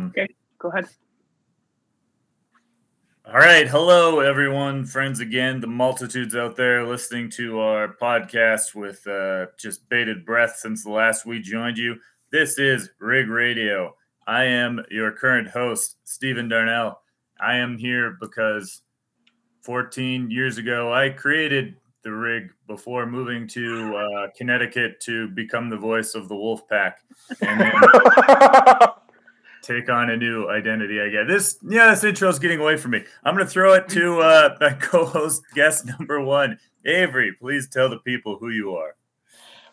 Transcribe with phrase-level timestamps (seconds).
[0.00, 0.28] Um, okay,
[0.58, 0.86] go ahead.
[3.26, 3.68] All right.
[3.68, 9.86] Hello, everyone, friends again, the multitudes out there listening to our podcast with uh, just
[9.88, 11.96] bated breath since the last we joined you.
[12.32, 13.94] This is Rig Radio.
[14.26, 17.00] I am your current host, Stephen Darnell.
[17.38, 18.80] I am here because
[19.62, 25.76] 14 years ago, I created the rig before moving to uh, Connecticut to become the
[25.76, 27.00] voice of the Wolf Pack
[27.42, 27.72] and then
[29.62, 31.00] take on a new identity.
[31.00, 31.58] I get this.
[31.68, 33.04] Yeah, this intro is getting away from me.
[33.24, 37.32] I'm going to throw it to uh, my co-host, guest number one, Avery.
[37.32, 38.94] Please tell the people who you are.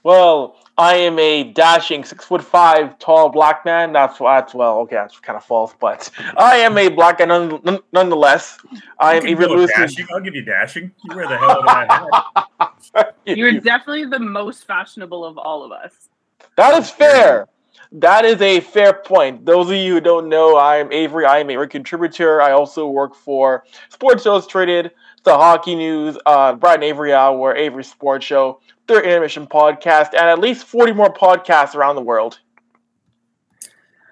[0.03, 3.91] Well, I am a dashing six foot five tall black man.
[3.91, 7.79] That's that's well, okay, that's kind of false, but I am a black guy none,
[7.91, 8.57] nonetheless.
[8.99, 9.71] I am Avery Lewis.
[10.13, 10.91] I'll give you dashing.
[11.03, 16.09] You wear the hell of that You're definitely the most fashionable of all of us.
[16.55, 17.47] That is fair.
[17.91, 19.45] That is a fair point.
[19.45, 21.25] Those of you who don't know, I'm Avery.
[21.25, 22.41] I am a contributor.
[22.41, 24.91] I also work for Sports Illustrated,
[25.23, 30.29] the Hockey News, uh, Brad and Avery Hour, Avery Sports Show their intermission podcast and
[30.29, 32.39] at least 40 more podcasts around the world.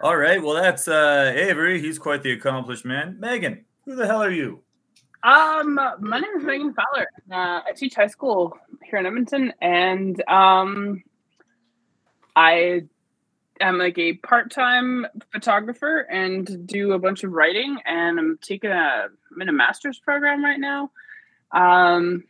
[0.02, 0.42] All right.
[0.42, 1.82] Well, that's uh, Avery.
[1.82, 3.18] He's quite the accomplished man.
[3.20, 4.62] Megan, who the hell are you?
[5.24, 7.08] Um, my name is Megan Fowler.
[7.32, 11.02] Uh, I teach high school here in Edmonton, and um,
[12.36, 12.84] I
[13.62, 17.78] am like a part-time photographer and do a bunch of writing.
[17.86, 20.92] And I'm taking a I'm in a master's program right now.
[21.52, 22.24] Um,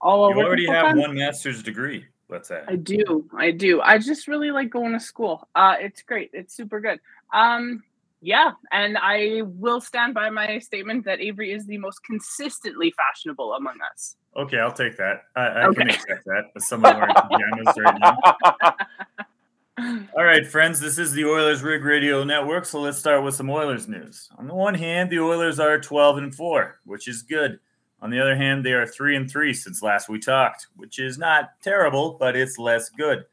[0.00, 0.40] all over.
[0.40, 0.98] You already have time.
[0.98, 2.06] one master's degree.
[2.28, 2.62] Let's say.
[2.66, 3.28] I do.
[3.36, 3.80] I do.
[3.82, 5.46] I just really like going to school.
[5.54, 6.30] Uh, it's great.
[6.32, 6.98] It's super good.
[7.32, 7.82] Um,
[8.24, 13.54] yeah, and I will stand by my statement that Avery is the most consistently fashionable
[13.54, 14.16] among us.
[14.36, 15.24] Okay, I'll take that.
[15.34, 15.78] I, I okay.
[15.78, 18.76] can accept that as someone wearing pajamas right now.
[19.78, 23.48] All right, friends, this is the Oilers Rig Radio Network, so let's start with some
[23.48, 24.28] Oilers news.
[24.36, 27.58] On the one hand, the Oilers are 12 and 4, which is good.
[28.02, 31.16] On the other hand, they are three and three since last we talked, which is
[31.16, 33.24] not terrible, but it's less good.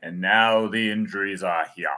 [0.00, 1.88] And now the injuries are here.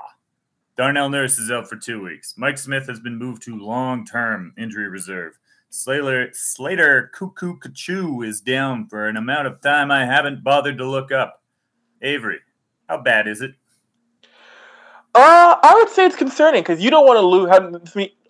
[0.78, 2.34] Darnell Nurse is out for two weeks.
[2.38, 5.34] Mike Smith has been moved to long-term injury reserve.
[5.68, 10.88] Slater Slater Cuckoo Kachu is down for an amount of time I haven't bothered to
[10.88, 11.42] look up.
[12.00, 12.38] Avery,
[12.88, 13.54] how bad is it?
[15.14, 17.74] Uh, I would say it's concerning because you don't want to lose having,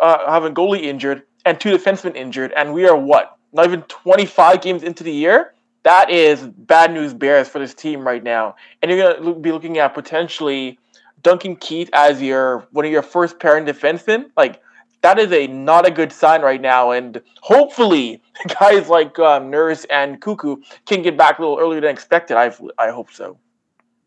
[0.01, 4.83] uh, goalie injured and two defensemen injured, and we are what not even 25 games
[4.83, 8.57] into the year, that is bad news bears for this team right now.
[8.83, 10.79] And you're going to be looking at potentially
[11.23, 14.31] Duncan Keith as your one of your first pairing defensemen.
[14.37, 14.61] Like
[15.03, 16.91] that is a not a good sign right now.
[16.91, 18.23] And hopefully,
[18.61, 20.57] guys like um, Nurse and Cuckoo
[20.87, 22.37] can get back a little earlier than expected.
[22.37, 23.39] I I hope so.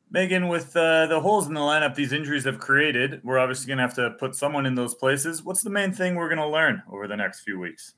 [0.09, 3.77] Megan, with uh, the holes in the lineup these injuries have created, we're obviously going
[3.77, 5.43] to have to put someone in those places.
[5.43, 7.93] What's the main thing we're going to learn over the next few weeks?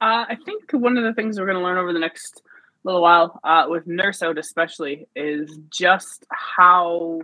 [0.00, 2.42] Uh, I think one of the things we're going to learn over the next
[2.84, 7.22] little while, uh, with Nurse out especially, is just how.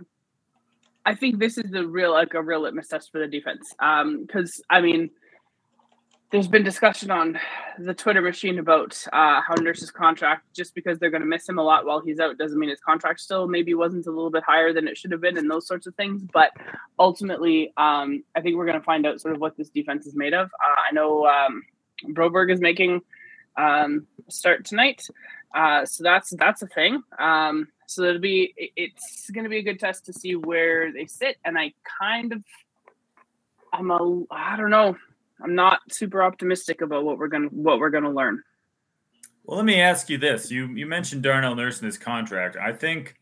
[1.05, 3.69] I think this is the real, like a real litmus test for the defense.
[3.79, 5.11] Because um, I mean,
[6.35, 7.39] there's been discussion on
[7.79, 11.57] the Twitter machine about uh, how Nurse's contract, just because they're going to miss him
[11.57, 14.43] a lot while he's out, doesn't mean his contract still maybe wasn't a little bit
[14.43, 16.23] higher than it should have been, and those sorts of things.
[16.33, 16.51] But
[16.99, 20.13] ultimately, um, I think we're going to find out sort of what this defense is
[20.13, 20.47] made of.
[20.47, 21.63] Uh, I know um,
[22.09, 22.99] Broberg is making
[23.55, 25.07] um, start tonight,
[25.55, 27.01] uh, so that's that's a thing.
[27.17, 31.05] Um, so it'll be it's going to be a good test to see where they
[31.05, 32.43] sit, and I kind of
[33.71, 34.97] I'm a I don't know
[35.41, 38.41] I'm not super optimistic about what we're gonna what we're gonna learn.
[39.43, 42.57] Well, let me ask you this: you you mentioned Darnell Nurse and his contract.
[42.57, 43.15] I think.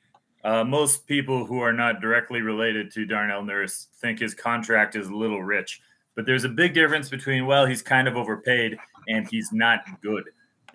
[0.45, 5.07] Uh, most people who are not directly related to Darnell Nurse think his contract is
[5.07, 5.79] a little rich.
[6.15, 10.25] But there's a big difference between, well, he's kind of overpaid and he's not good.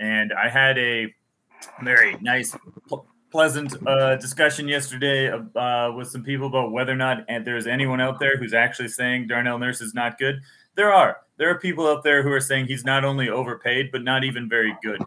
[0.00, 1.14] And I had a
[1.82, 2.56] very nice,
[2.88, 8.00] pl- pleasant uh, discussion yesterday uh, with some people about whether or not there's anyone
[8.00, 10.40] out there who's actually saying Darnell Nurse is not good.
[10.76, 11.18] There are.
[11.38, 14.48] There are people out there who are saying he's not only overpaid, but not even
[14.48, 15.00] very good.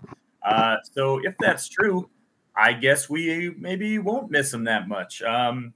[0.44, 2.10] Uh, so if that's true,
[2.56, 5.22] I guess we maybe won't miss him that much.
[5.22, 5.74] Um,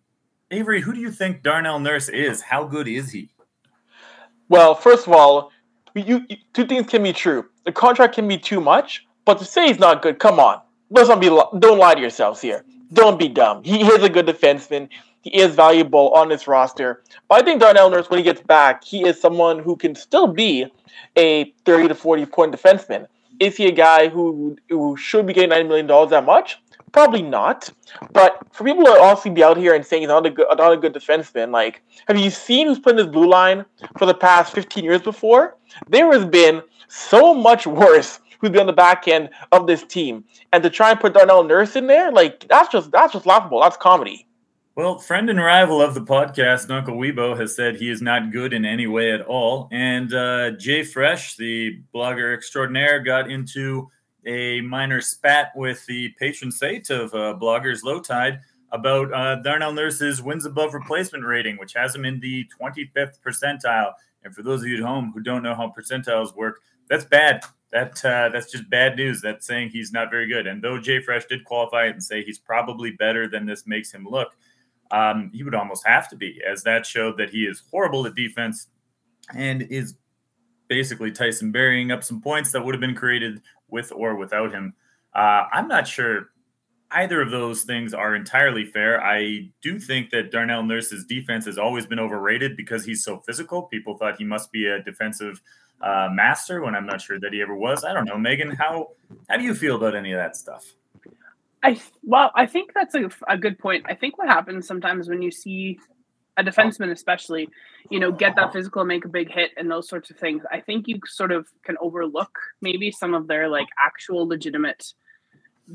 [0.51, 2.41] Avery, who do you think Darnell Nurse is?
[2.41, 3.29] How good is he?
[4.47, 5.51] Well, first of all,
[5.93, 7.45] you, you, two things can be true.
[7.65, 10.61] The contract can be too much, but to say he's not good, come on.
[10.89, 12.63] Let's not be don't lie to yourselves here.
[12.93, 13.63] Don't be dumb.
[13.63, 14.89] He is a good defenseman.
[15.25, 17.01] He is valuable on this roster.
[17.27, 20.27] But I think Darnell Nurse, when he gets back, he is someone who can still
[20.27, 20.67] be
[21.15, 23.07] a 30 to 40 point defenseman.
[23.39, 26.59] Is he a guy who who should be getting $90 million that much?
[26.91, 27.71] Probably not.
[28.13, 30.73] But for people to honestly be out here and saying he's not a good, not
[30.73, 33.65] a good defenseman, like, have you seen who's put in this blue line
[33.97, 35.57] for the past 15 years before?
[35.89, 40.23] There has been so much worse who's been on the back end of this team.
[40.53, 43.61] And to try and put Darnell Nurse in there, like, that's just that's just laughable.
[43.61, 44.27] That's comedy.
[44.77, 48.51] Well, friend and rival of the podcast, Uncle Weibo, has said he is not good
[48.51, 49.69] in any way at all.
[49.71, 53.89] And uh, Jay Fresh, the blogger extraordinaire, got into
[54.25, 58.41] a minor spat with the patron saint of uh, bloggers, Lowetide,
[58.73, 63.93] about uh, Darnell Nurse's wins above replacement rating, which has him in the 25th percentile.
[64.25, 67.45] And for those of you at home who don't know how percentiles work, that's bad.
[67.71, 69.21] That uh, that's just bad news.
[69.21, 70.47] That's saying he's not very good.
[70.47, 73.93] And though Jay Fresh did qualify it and say he's probably better than this makes
[73.93, 74.35] him look,
[74.91, 78.15] um, he would almost have to be, as that showed that he is horrible at
[78.15, 78.67] defense
[79.33, 79.95] and is
[80.67, 84.73] basically Tyson burying up some points that would have been created with or without him.
[85.13, 86.29] Uh, I'm not sure
[86.91, 89.03] either of those things are entirely fair.
[89.03, 93.63] I do think that Darnell Nurse's defense has always been overrated because he's so physical.
[93.63, 95.41] People thought he must be a defensive
[95.81, 97.83] uh, master when I'm not sure that he ever was.
[97.83, 98.51] I don't know, Megan.
[98.51, 98.89] How
[99.29, 100.73] how do you feel about any of that stuff?
[101.65, 103.85] I well, I think that's a, a good point.
[103.89, 105.79] I think what happens sometimes when you see
[106.37, 107.49] a defenseman, especially,
[107.89, 110.43] you know, get that physical, and make a big hit, and those sorts of things.
[110.51, 114.93] I think you sort of can overlook maybe some of their like actual legitimate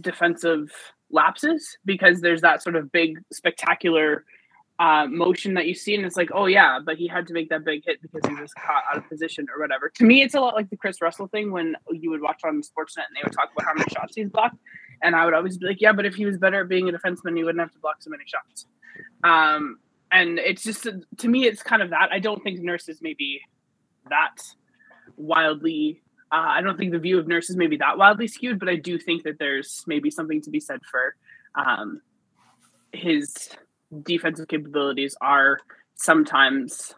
[0.00, 0.70] defensive
[1.10, 4.24] lapses because there's that sort of big spectacular
[4.78, 7.48] uh, motion that you see, and it's like, oh yeah, but he had to make
[7.48, 9.90] that big hit because he was caught out of position or whatever.
[9.96, 12.62] To me, it's a lot like the Kris Russell thing when you would watch on
[12.62, 14.56] Sportsnet and they would talk about how many shots he's blocked,
[15.02, 16.92] and I would always be like, yeah, but if he was better at being a
[16.92, 18.66] defenseman, he wouldn't have to block so many shots.
[19.24, 19.78] Um,
[20.12, 20.86] and it's just
[21.18, 22.10] to me, it's kind of that.
[22.12, 23.40] I don't think nurses maybe
[24.08, 24.42] that
[25.16, 26.02] wildly.
[26.32, 28.76] Uh, I don't think the view of nurses may be that wildly skewed, but I
[28.76, 31.14] do think that there's maybe something to be said for
[31.54, 32.00] um,
[32.92, 33.50] his
[34.02, 35.58] defensive capabilities are
[35.94, 36.94] sometimes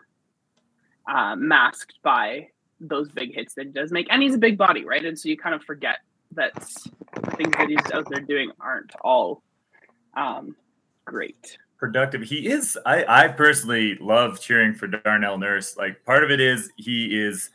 [1.11, 2.49] uh, masked by
[2.81, 5.05] those big hits that he does make, and he's a big body, right?
[5.05, 5.99] And so you kind of forget
[6.35, 9.43] that the things that he's out there doing aren't all
[10.15, 10.57] um,
[11.05, 11.59] great.
[11.79, 12.23] Productive.
[12.23, 12.79] He is.
[12.87, 15.77] I, I personally love cheering for Darnell Nurse.
[15.77, 17.51] Like part of it is he is.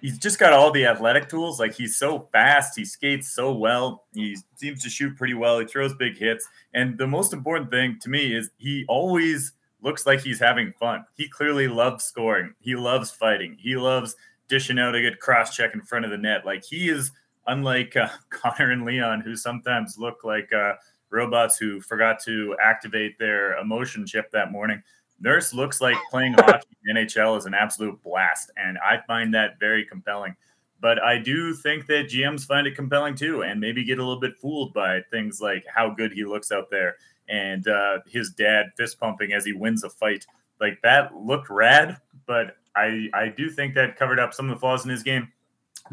[0.00, 1.60] He's just got all the athletic tools.
[1.60, 2.76] Like he's so fast.
[2.76, 4.04] He skates so well.
[4.12, 5.60] He seems to shoot pretty well.
[5.60, 6.48] He throws big hits.
[6.74, 11.04] And the most important thing to me is he always looks like he's having fun.
[11.16, 12.54] He clearly loves scoring.
[12.58, 13.56] He loves fighting.
[13.60, 14.16] He loves
[14.48, 16.44] dishing out a good cross check in front of the net.
[16.44, 17.12] Like he is
[17.46, 20.74] unlike uh, Connor and Leon, who sometimes look like uh,
[21.10, 24.82] robots who forgot to activate their emotion chip that morning.
[25.20, 29.60] Nurse looks like playing hockey in NHL is an absolute blast, and I find that
[29.60, 30.36] very compelling.
[30.80, 34.20] But I do think that GMs find it compelling too, and maybe get a little
[34.20, 36.96] bit fooled by things like how good he looks out there
[37.28, 40.26] and uh, his dad fist pumping as he wins a fight.
[40.60, 44.60] Like that looked rad, but I I do think that covered up some of the
[44.60, 45.32] flaws in his game.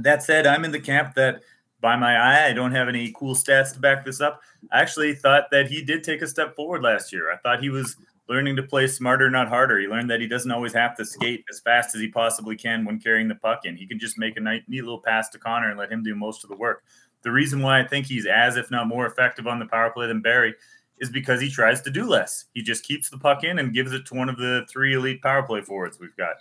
[0.04, 1.42] That said, I'm in the camp that
[1.82, 4.42] by my eye, I don't have any cool stats to back this up.
[4.72, 7.32] I actually thought that he did take a step forward last year.
[7.32, 7.96] I thought he was
[8.28, 9.80] learning to play smarter, not harder.
[9.80, 12.86] He learned that he doesn't always have to skate as fast as he possibly can
[12.86, 13.76] when carrying the puck in.
[13.76, 16.44] He can just make a neat, little pass to Connor and let him do most
[16.44, 16.84] of the work.
[17.24, 20.08] The reason why I think he's as, if not more effective on the power play
[20.08, 20.56] than Barrie
[21.00, 22.46] is because he tries to do less.
[22.54, 25.22] He just keeps the puck in and gives it to one of the three elite
[25.22, 26.36] power play forwards we've got.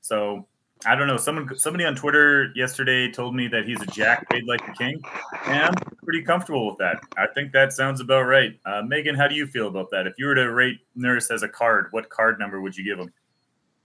[0.00, 0.46] So
[0.84, 1.16] I don't know.
[1.16, 5.00] Someone, somebody on Twitter yesterday told me that he's a jack paid like a king,
[5.46, 5.74] and I'm
[6.04, 7.00] pretty comfortable with that.
[7.16, 8.58] I think that sounds about right.
[8.66, 10.06] Uh, Megan, how do you feel about that?
[10.06, 12.98] If you were to rate Nurse as a card, what card number would you give
[12.98, 13.12] him?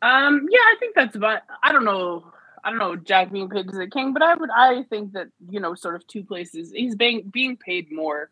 [0.01, 1.41] Um, yeah, I think that's about.
[1.63, 2.31] I don't know.
[2.63, 2.95] I don't know.
[2.95, 4.49] Jack being paid as a king, but I would.
[4.49, 6.71] I think that you know, sort of two places.
[6.75, 8.29] He's being being paid more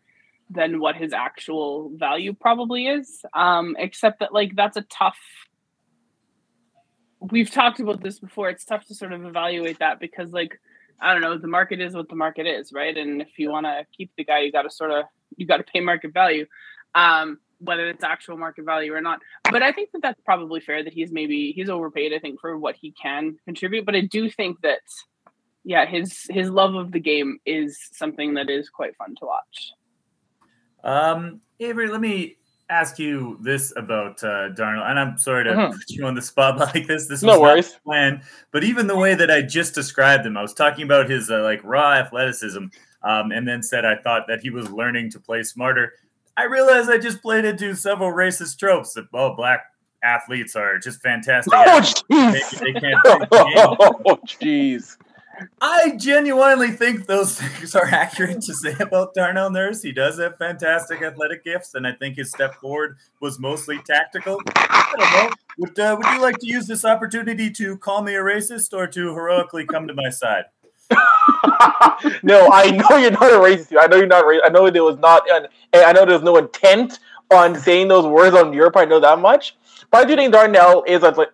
[0.49, 3.23] than what his actual value probably is.
[3.33, 5.17] Um, except that like that's a tough
[7.19, 8.49] we've talked about this before.
[8.49, 10.59] It's tough to sort of evaluate that because, like,
[11.01, 12.95] I don't know, the market is what the market is, right?
[12.95, 15.05] And if you want to keep the guy, you got to sort of
[15.37, 16.45] you got to pay market value,
[16.95, 19.19] um, whether it's actual market value or not.
[19.49, 22.13] But I think that that's probably fair that he's maybe he's overpaid.
[22.13, 24.81] I think for what he can contribute, but I do think that
[25.63, 29.71] yeah, his his love of the game is something that is quite fun to watch.
[30.83, 32.37] Um, Avery, let me
[32.69, 35.71] ask you this about uh, Darnell, and I'm sorry to mm-hmm.
[35.71, 37.07] put you on the spot like this.
[37.07, 37.79] This no was worries.
[37.85, 38.21] plan,
[38.51, 41.41] but even the way that I just described him, I was talking about his uh,
[41.43, 42.65] like raw athleticism,
[43.03, 45.93] um, and then said I thought that he was learning to play smarter.
[46.37, 49.63] I realized I just played into several racist tropes that oh black
[50.03, 51.53] athletes are just fantastic.
[51.53, 52.59] Oh jeez!
[52.59, 52.99] They, they, can't.
[53.05, 54.97] oh jeez!
[55.61, 59.81] I genuinely think those things are accurate to say about Darnell Nurse.
[59.81, 64.41] He does have fantastic athletic gifts, and I think his step forward was mostly tactical.
[64.55, 65.35] I don't know.
[65.59, 68.87] Would, uh, would you like to use this opportunity to call me a racist or
[68.87, 70.45] to heroically come to my side?
[72.23, 73.75] no, I know you're not a racist.
[73.79, 74.25] I know you're not.
[74.43, 76.99] I know there was not, and I know there's no intent
[77.31, 78.87] on saying those words on your part.
[78.87, 79.55] I know that much.
[79.91, 81.29] But I do think Darnell is like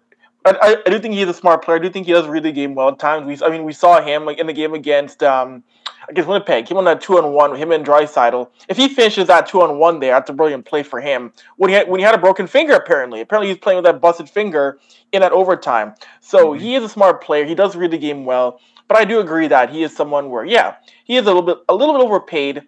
[0.46, 1.78] I, I, do think he's a smart player.
[1.78, 3.26] I do think he does read the game well at times.
[3.26, 5.64] We, I mean, we saw him like in the game against um,
[6.08, 6.68] against Winnipeg.
[6.68, 8.50] He won that two on one with him and Draisaitl.
[8.70, 11.34] If he finishes that two on one there, that's a brilliant play for him.
[11.58, 14.02] When he had, when he had a broken finger, apparently, apparently he's playing with that
[14.02, 14.80] busted finger
[15.12, 15.96] in that overtime.
[16.22, 16.64] So mm-hmm.
[16.64, 17.46] he is a smart player.
[17.46, 18.60] He does read the game well.
[18.88, 20.76] But I do agree that he is someone where, yeah,
[21.06, 22.64] he is a little bit a little bit overpaid.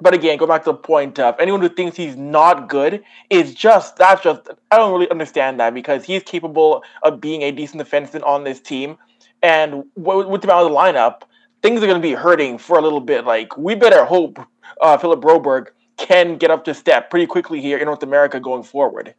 [0.00, 3.54] But again, go back to the point of anyone who thinks he's not good is
[3.54, 7.82] just that's just I don't really understand that because he's capable of being a decent
[7.82, 8.98] defenseman on this team,
[9.42, 11.22] and with him out of the lineup,
[11.62, 13.24] things are going to be hurting for a little bit.
[13.24, 14.38] Like we better hope
[14.82, 18.62] uh, Philip Broberg can get up to step pretty quickly here in North America going
[18.62, 19.14] forward.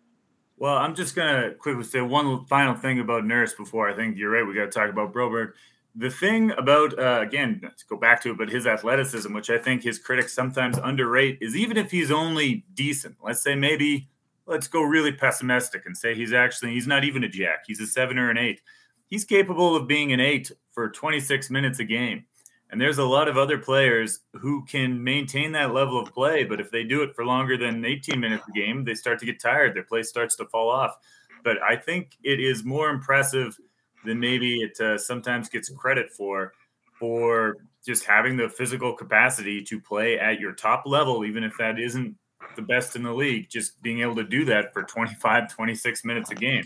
[0.57, 4.31] Well, I'm just gonna quickly say one final thing about Nurse before I think you're
[4.31, 4.45] right.
[4.45, 5.53] We got to talk about Broberg
[5.97, 9.57] the thing about uh, again to go back to it but his athleticism which i
[9.57, 14.07] think his critics sometimes underrate is even if he's only decent let's say maybe
[14.47, 17.87] let's go really pessimistic and say he's actually he's not even a jack he's a
[17.87, 18.61] seven or an eight.
[19.09, 22.25] He's capable of being an eight for 26 minutes a game.
[22.69, 26.59] And there's a lot of other players who can maintain that level of play but
[26.59, 29.41] if they do it for longer than 18 minutes a game they start to get
[29.41, 30.95] tired their play starts to fall off.
[31.43, 33.57] But i think it is more impressive
[34.07, 36.53] than maybe it uh, sometimes gets credit for
[36.97, 41.79] for just having the physical capacity to play at your top level even if that
[41.79, 42.15] isn't
[42.55, 46.31] the best in the league just being able to do that for 25 26 minutes
[46.31, 46.63] a game.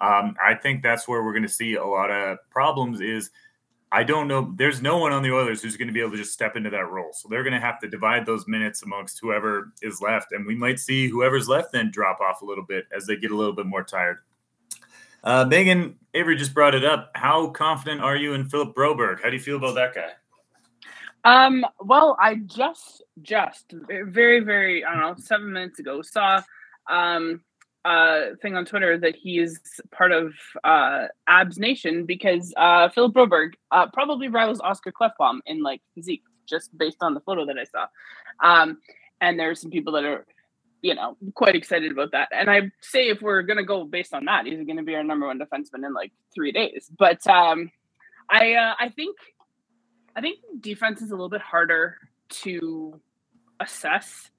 [0.00, 3.30] Um, i think that's where we're going to see a lot of problems is
[3.90, 6.16] i don't know there's no one on the oilers who's going to be able to
[6.16, 7.10] just step into that role.
[7.12, 10.54] So they're going to have to divide those minutes amongst whoever is left and we
[10.54, 13.54] might see whoever's left then drop off a little bit as they get a little
[13.54, 14.18] bit more tired
[15.24, 17.10] uh, Megan Avery just brought it up.
[17.14, 19.22] How confident are you in Philip Broberg?
[19.22, 20.10] How do you feel about that guy?
[21.24, 26.42] Um, well, I just, just very, very, I don't know, seven minutes ago saw
[26.90, 27.40] um,
[27.84, 29.60] a thing on Twitter that he is
[29.92, 30.32] part of
[30.64, 36.24] uh, Abs Nation because uh, Philip Broberg uh, probably rivals Oscar Klefbom in like physique,
[36.48, 37.86] just based on the photo that I saw.
[38.42, 38.78] Um,
[39.20, 40.26] and there are some people that are
[40.82, 42.28] you know, quite excited about that.
[42.32, 45.26] And I say if we're gonna go based on that, he's gonna be our number
[45.26, 46.90] one defenseman in like three days.
[46.98, 47.70] But um,
[48.28, 49.16] I uh, I think
[50.14, 51.96] I think defense is a little bit harder
[52.42, 53.00] to
[53.60, 54.30] assess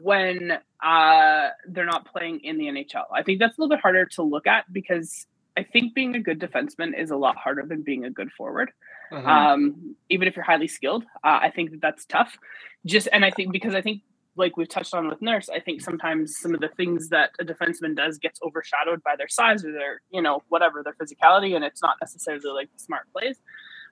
[0.00, 3.04] when uh, they're not playing in the NHL.
[3.14, 6.20] I think that's a little bit harder to look at because I think being a
[6.20, 8.72] good defenseman is a lot harder than being a good forward.
[9.12, 9.28] Mm-hmm.
[9.28, 12.38] Um, even if you're highly skilled, uh, I think that that's tough.
[12.86, 14.02] Just and I think because I think
[14.36, 17.44] like we've touched on with Nurse, I think sometimes some of the things that a
[17.44, 21.64] defenseman does gets overshadowed by their size or their, you know, whatever their physicality, and
[21.64, 23.38] it's not necessarily like smart plays.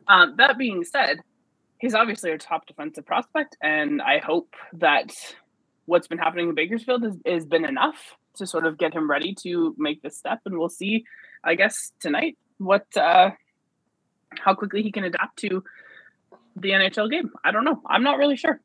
[0.09, 1.21] Um, that being said,
[1.79, 5.13] he's obviously a top defensive prospect, and I hope that
[5.85, 9.35] what's been happening in Bakersfield has, has been enough to sort of get him ready
[9.43, 11.05] to make this step, and we'll see,
[11.45, 13.31] I guess, tonight what uh,
[14.39, 15.65] how quickly he can adapt to
[16.57, 17.31] the NHL game.
[17.45, 17.83] I don't know.
[17.87, 18.61] I'm not really sure.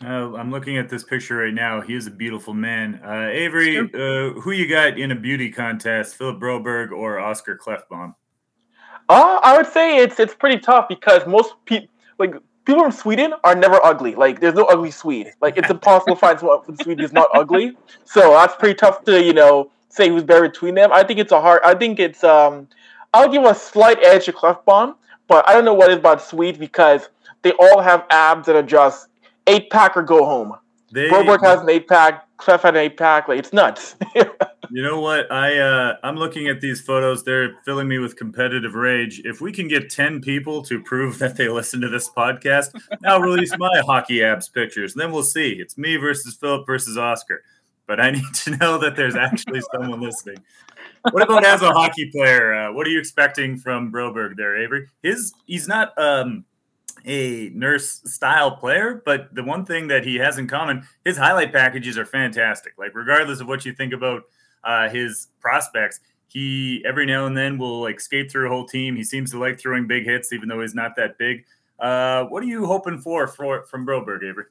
[0.00, 1.80] Uh, I'm looking at this picture right now.
[1.80, 3.00] He is a beautiful man.
[3.04, 8.14] Uh, Avery, uh, who you got in a beauty contest, Philip Broberg or Oscar Klefbom?
[9.08, 12.34] Uh, I would say it's it's pretty tough because most people like
[12.64, 14.14] people from Sweden are never ugly.
[14.14, 15.32] Like there's no ugly Swede.
[15.40, 17.76] Like it's impossible to find someone from Sweden who's not ugly.
[18.04, 20.90] So that's pretty tough to you know say who's better between them.
[20.92, 21.60] I think it's a hard.
[21.64, 22.68] I think it's um.
[23.14, 24.94] I'll give a slight edge to Klefbom,
[25.28, 27.10] but I don't know what it is about Swedes because
[27.42, 29.08] they all have abs that are just
[29.46, 30.56] eight pack or go home.
[30.92, 32.28] They, Broberg has an eight pack.
[32.36, 33.26] Clef had an eight pack.
[33.26, 33.96] Like it's nuts.
[34.14, 35.30] you know what?
[35.32, 37.24] I uh, I'm looking at these photos.
[37.24, 39.22] They're filling me with competitive rage.
[39.24, 43.22] If we can get ten people to prove that they listen to this podcast, I'll
[43.22, 44.92] release my hockey abs pictures.
[44.92, 45.52] And then we'll see.
[45.52, 47.42] It's me versus Philip versus Oscar.
[47.86, 50.36] But I need to know that there's actually someone listening.
[51.10, 52.52] What about as a hockey player?
[52.52, 54.88] Uh, what are you expecting from Broberg there, Avery?
[55.02, 56.44] His he's not um
[57.04, 61.52] a nurse style player, but the one thing that he has in common, his highlight
[61.52, 62.74] packages are fantastic.
[62.78, 64.22] Like regardless of what you think about
[64.64, 68.96] uh, his prospects, he every now and then will like skate through a whole team.
[68.96, 71.44] He seems to like throwing big hits, even though he's not that big.
[71.78, 74.44] Uh, what are you hoping for, for from Broberg, Avery?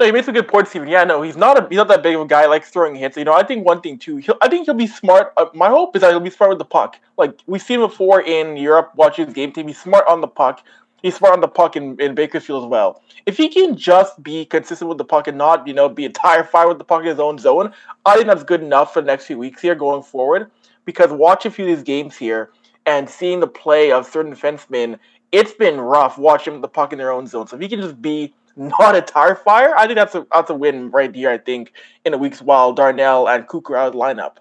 [0.00, 0.88] No, he makes a good point, Stephen.
[0.88, 2.46] Yeah, no, he's not a he's not that big of a guy.
[2.46, 3.16] Like throwing hits.
[3.16, 4.16] You know, I think one thing too.
[4.16, 5.32] He'll, I think he'll be smart.
[5.36, 6.98] Uh, my hope is that he'll be smart with the puck.
[7.16, 9.68] Like we've seen before in Europe, watching his game team.
[9.68, 10.64] He's smart on the puck.
[11.04, 13.02] He's smart on the puck in, in Bakersfield as well.
[13.26, 16.08] If he can just be consistent with the puck and not, you know, be a
[16.08, 17.74] tire fire with the puck in his own zone,
[18.06, 20.50] I think that's good enough for the next few weeks here going forward.
[20.86, 22.52] Because watching a few of these games here
[22.86, 24.98] and seeing the play of certain defensemen,
[25.30, 27.48] it's been rough watching the puck in their own zone.
[27.48, 30.48] So if he can just be not a tire fire, I think that's a that's
[30.48, 31.28] a win right here.
[31.28, 31.74] I think
[32.06, 34.36] in a weeks while Darnell and Cooker out of the lineup.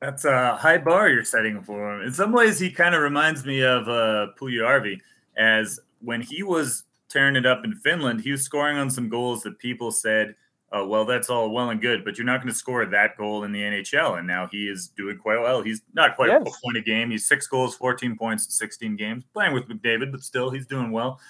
[0.00, 2.06] That's a high bar you're setting for him.
[2.06, 5.00] In some ways, he kind of reminds me of uh, Puljujarvi,
[5.38, 9.42] as when he was tearing it up in Finland, he was scoring on some goals
[9.42, 10.34] that people said,
[10.72, 13.44] "Oh, well, that's all well and good, but you're not going to score that goal
[13.44, 15.62] in the NHL." And now he is doing quite well.
[15.62, 16.42] He's not quite yes.
[16.42, 17.10] a point a game.
[17.10, 21.20] He's six goals, 14 points, 16 games, playing with McDavid, but still, he's doing well.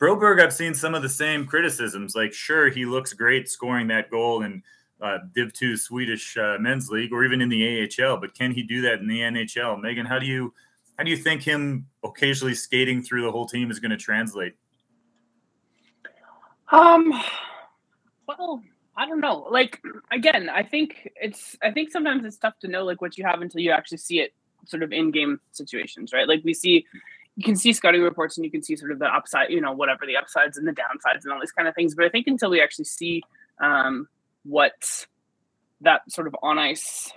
[0.00, 2.14] Broberg, I've seen some of the same criticisms.
[2.14, 4.62] Like, sure, he looks great scoring that goal in
[5.00, 8.62] uh, Div 2 Swedish uh, men's league or even in the AHL, but can he
[8.62, 9.80] do that in the NHL?
[9.80, 10.52] Megan, how do you
[10.96, 14.54] how do you think him occasionally skating through the whole team is going to translate?
[16.72, 17.12] Um,
[18.26, 18.62] well,
[18.96, 19.46] I don't know.
[19.50, 23.24] Like again, I think it's I think sometimes it's tough to know like what you
[23.24, 24.32] have until you actually see it
[24.64, 26.26] sort of in game situations, right?
[26.26, 26.86] Like we see
[27.36, 29.72] you can see scouting reports and you can see sort of the upside, you know,
[29.72, 31.94] whatever the upsides and the downsides and all these kind of things.
[31.94, 33.22] But I think until we actually see
[33.60, 34.08] um,
[34.44, 35.06] what
[35.82, 37.12] that sort of on ice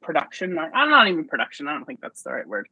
[0.00, 2.66] production, I'm not even production, I don't think that's the right word.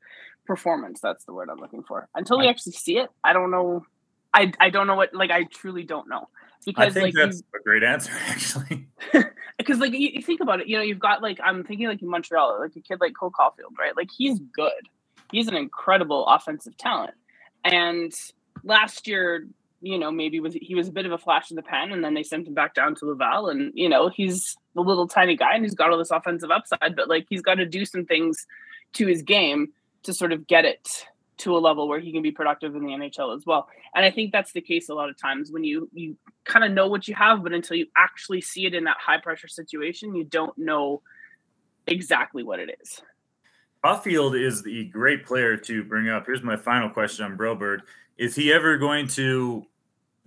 [0.46, 2.08] Performance, that's the word I'm looking for.
[2.14, 3.84] Until we actually see it, I don't know.
[4.32, 6.28] I, I don't know what, like, I truly don't know.
[6.64, 8.86] Because, I think like, that's you, a great answer, actually.
[9.58, 12.02] because, like, you, you think about it, you know, you've got, like, I'm thinking, like,
[12.02, 13.96] in Montreal, like a kid like Cole Caufield, right?
[13.96, 14.88] Like, he's good
[15.30, 17.14] he's an incredible offensive talent.
[17.64, 18.12] And
[18.64, 19.46] last year,
[19.80, 22.04] you know, maybe was he was a bit of a flash in the pan, and
[22.04, 25.36] then they sent him back down to Laval, and you know, he's a little tiny
[25.36, 28.04] guy and he's got all this offensive upside, but like he's got to do some
[28.04, 28.46] things
[28.92, 29.72] to his game
[30.04, 31.06] to sort of get it
[31.38, 33.68] to a level where he can be productive in the NHL as well.
[33.94, 36.72] And I think that's the case a lot of times when you you kind of
[36.72, 40.14] know what you have, but until you actually see it in that high pressure situation,
[40.14, 41.02] you don't know
[41.86, 43.00] exactly what it is.
[43.84, 46.26] Caufield is the great player to bring up.
[46.26, 47.80] Here's my final question on Broberg.
[48.18, 49.64] Is he ever going to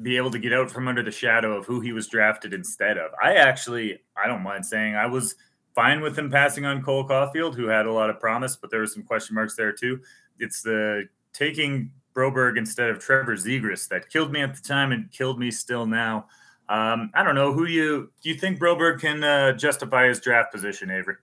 [0.01, 2.97] be able to get out from under the shadow of who he was drafted instead
[2.97, 3.12] of?
[3.21, 5.36] I actually, I don't mind saying I was
[5.75, 8.79] fine with him passing on Cole Caufield, who had a lot of promise, but there
[8.79, 9.99] were some question marks there too.
[10.39, 15.12] It's the taking Broberg instead of Trevor Zegras that killed me at the time and
[15.12, 16.27] killed me still now.
[16.69, 18.29] Um, I don't know who you do.
[18.29, 21.15] You think Broberg can uh, justify his draft position, Avery?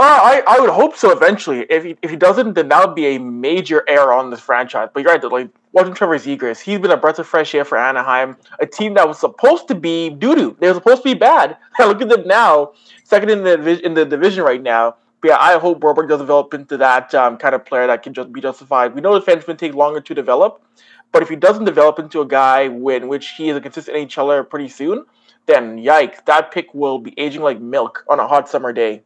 [0.00, 1.66] Uh, I, I would hope so eventually.
[1.68, 4.88] If he, if he doesn't, then that would be a major error on this franchise.
[4.94, 7.76] But you're right, like watching Trevor Zegras, he's been a breath of fresh air for
[7.76, 10.56] Anaheim, a team that was supposed to be doo doo.
[10.60, 11.56] They were supposed to be bad.
[11.80, 14.94] Look at them now, second in the in the division right now.
[15.20, 18.14] But yeah, I hope Broberg does develop into that um, kind of player that can
[18.14, 18.94] just be justified.
[18.94, 20.62] We know defensemen take longer to develop,
[21.10, 24.48] but if he doesn't develop into a guy in which he is a consistent NHLer
[24.48, 25.06] pretty soon,
[25.46, 29.02] then yikes, that pick will be aging like milk on a hot summer day.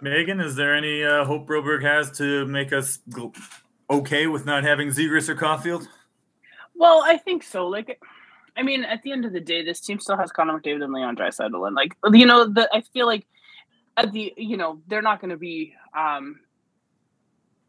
[0.00, 2.98] Megan, is there any uh, hope Broberg has to make us
[3.88, 5.86] okay with not having Zegras or Caufield?
[6.74, 7.66] Well, I think so.
[7.66, 7.98] Like,
[8.56, 10.92] I mean, at the end of the day, this team still has Connor McDavid and
[10.92, 13.26] Leon Draisaitl, and like, you know, the I feel like
[13.96, 16.40] at the you know they're not going to be um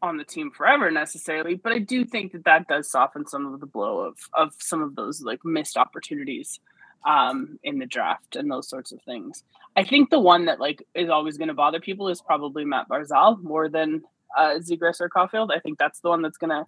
[0.02, 3.60] on the team forever necessarily, but I do think that that does soften some of
[3.60, 6.60] the blow of of some of those like missed opportunities
[7.06, 9.44] um, in the draft and those sorts of things.
[9.76, 12.90] I think the one that like is always going to bother people is probably Matt
[12.90, 14.04] Barzal more than
[14.38, 15.56] uh, Zegras or Caufield.
[15.56, 16.66] I think that's the one that's going to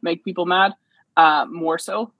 [0.00, 0.74] make people mad
[1.16, 2.12] uh, more so.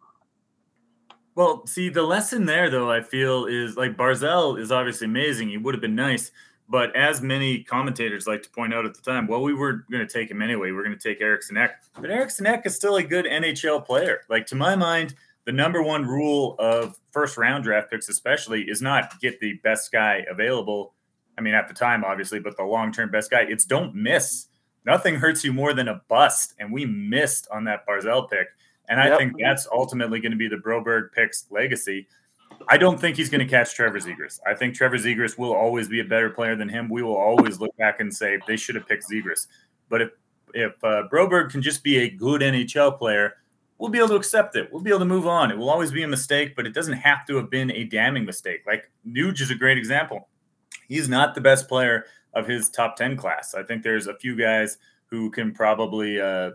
[1.35, 5.49] Well, see, the lesson there, though, I feel is like Barzal is obviously amazing.
[5.49, 6.31] He would have been nice.
[6.69, 10.07] But as many commentators like to point out at the time, well, we were going
[10.07, 10.71] to take him anyway.
[10.71, 11.73] We are going to take Eriksson Ek.
[12.01, 14.23] But Eriksson Ek is still a good NHL player.
[14.29, 18.81] Like, to my mind, the number one rule of first round draft picks, especially, is
[18.81, 20.95] not get the best guy available.
[21.37, 24.47] I mean, at the time, obviously, but the long term best guy, it's don't miss.
[24.85, 26.55] Nothing hurts you more than a bust.
[26.59, 28.49] And we missed on that Barzal pick.
[28.89, 29.19] And I yep.
[29.19, 32.09] think that's ultimately going to be the Broberg pick's legacy.
[32.69, 34.39] I don't think he's going to catch Trevor Zegras.
[34.47, 36.89] I think Trevor Zegras will always be a better player than him.
[36.89, 39.47] We will always look back and say they should have picked Zegras.
[39.89, 40.11] But if
[40.55, 43.37] if uh, Broberg can just be a good NHL player,
[43.83, 44.73] we'll be able to accept it.
[44.73, 45.51] We'll be able to move on.
[45.51, 48.25] It will always be a mistake, but it doesn't have to have been a damning
[48.25, 48.63] mistake.
[48.65, 50.29] Like Nuge is a great example.
[50.87, 53.57] He's not the best player of his top 10 class.
[53.57, 56.53] I think there's a few guys who can probably uh,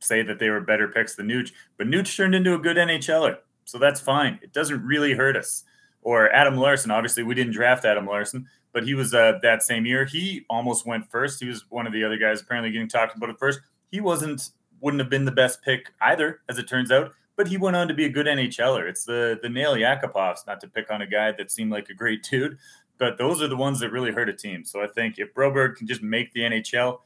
[0.00, 3.36] say that they were better picks than Nuge, but Nuge turned into a good NHLer.
[3.64, 4.40] So that's fine.
[4.42, 5.62] It doesn't really hurt us.
[6.02, 6.90] Or Adam Larsson.
[6.90, 10.04] Obviously, we didn't draft Adam Larsson, but he was uh, that same year.
[10.04, 11.38] He almost went first.
[11.40, 13.60] He was one of the other guys apparently getting talked about at first.
[13.92, 17.12] He wasn't wouldn't have been the best pick either, as it turns out.
[17.36, 18.88] But he went on to be a good NHLer.
[18.88, 21.94] It's the the Nail Yakupovs, not to pick on a guy that seemed like a
[21.94, 22.56] great dude,
[22.98, 24.64] but those are the ones that really hurt a team.
[24.64, 27.00] So I think if Broberg can just make the NHL,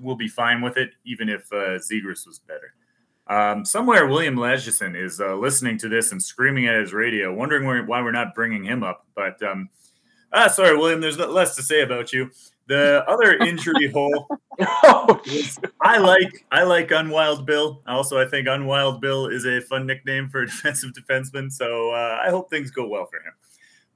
[0.00, 2.74] we'll be fine with it, even if uh, Zegras was better.
[3.28, 7.86] Um, somewhere William Lagesson is uh, listening to this and screaming at his radio, wondering
[7.86, 9.06] why we're not bringing him up.
[9.14, 9.68] But um,
[10.32, 12.30] ah, sorry, William, there's less to say about you.
[12.68, 14.28] The other injury hole,
[14.60, 17.82] Oh, is, I like I like Unwild Bill.
[17.86, 21.50] Also, I think Unwild Bill is a fun nickname for a defensive defenseman.
[21.52, 23.32] So uh, I hope things go well for him.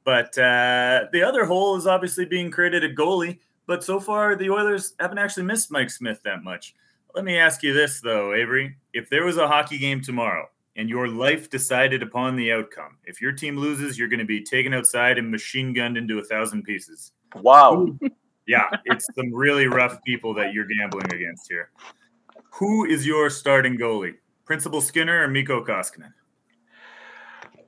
[0.04, 3.38] But uh, the other hole is obviously being created at goalie.
[3.66, 6.74] But so far, the Oilers haven't actually missed Mike Smith that much.
[7.14, 8.76] Let me ask you this, though, Avery.
[8.92, 13.20] If there was a hockey game tomorrow and your life decided upon the outcome, if
[13.20, 16.62] your team loses, you're going to be taken outside and machine gunned into a thousand
[16.62, 17.12] pieces.
[17.37, 17.87] wow.
[18.46, 21.70] Yeah, it's some really rough people that you're gambling against here.
[22.55, 24.14] Who is your starting goalie?
[24.44, 26.12] Principal Skinner or Mikko Koskinen?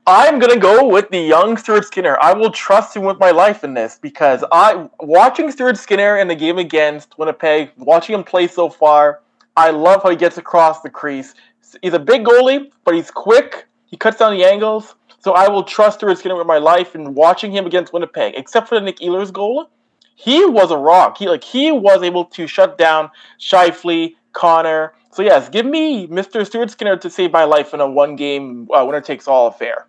[0.06, 2.18] I'm gonna go with the young Stuart Skinner.
[2.20, 6.28] I will trust him with my life in this because I watching Stuart Skinner in
[6.28, 9.22] the game against Winnipeg, watching him play so far,
[9.56, 11.34] I love how he gets across the crease.
[11.80, 13.66] He's a big goalie, but he's quick.
[13.87, 14.94] He cuts down the angles.
[15.20, 16.94] So I will trust Stuart Skinner with my life.
[16.94, 19.70] And watching him against Winnipeg, except for the Nick Ehlers goal,
[20.14, 21.18] he was a rock.
[21.18, 24.94] He like he was able to shut down Scheifele, Connor.
[25.12, 26.44] So yes, give me Mr.
[26.46, 29.87] Stuart Skinner to save my life in a one-game uh, winner takes all affair.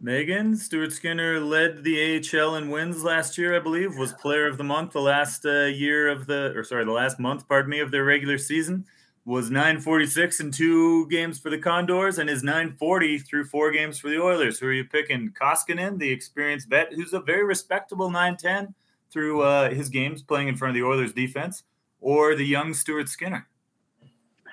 [0.00, 4.56] Megan, Stuart Skinner led the AHL in wins last year, I believe, was player of
[4.56, 7.80] the month the last uh, year of the, or sorry, the last month, pardon me,
[7.80, 8.86] of their regular season.
[9.24, 14.08] Was 946 in two games for the Condors and is 940 through four games for
[14.08, 14.60] the Oilers.
[14.60, 15.30] Who are you picking?
[15.38, 18.74] Koskinen, the experienced vet, who's a very respectable 910
[19.12, 21.62] through uh, his games playing in front of the Oilers defense,
[22.00, 23.46] or the young Stuart Skinner?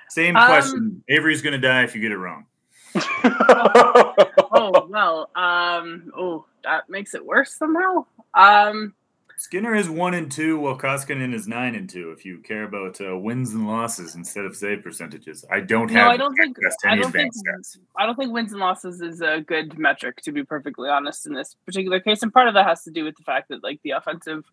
[0.08, 1.04] Same Um, question.
[1.08, 2.46] Avery's going to die if you get it wrong.
[3.24, 5.30] oh well.
[5.34, 6.12] Um.
[6.16, 8.06] Oh, that makes it worse somehow.
[8.34, 8.94] Um.
[9.38, 12.10] Skinner is one and two, while Koskinen is nine and two.
[12.10, 16.06] If you care about uh, wins and losses instead of save percentages, I don't have.
[16.06, 16.56] No, I don't think.
[16.84, 17.34] I don't think.
[17.34, 17.78] stats.
[17.98, 21.34] I don't think wins and losses is a good metric to be perfectly honest in
[21.34, 23.78] this particular case, and part of that has to do with the fact that like
[23.84, 24.44] the offensive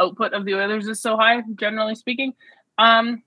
[0.00, 2.34] output of the Oilers is so high, generally speaking.
[2.76, 3.22] Um.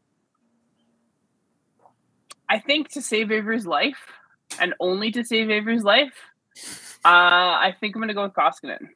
[2.49, 4.11] I think to save Avery's life,
[4.59, 6.13] and only to save Avery's life,
[7.03, 8.87] uh, I think I'm going to go with Koskinen.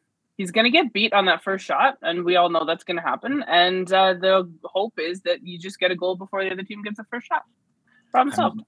[0.41, 2.97] He's going to get beat on that first shot, and we all know that's going
[2.97, 3.43] to happen.
[3.47, 6.82] And uh, the hope is that you just get a goal before the other team
[6.82, 7.43] gets the first shot.
[8.12, 8.62] Problem solved.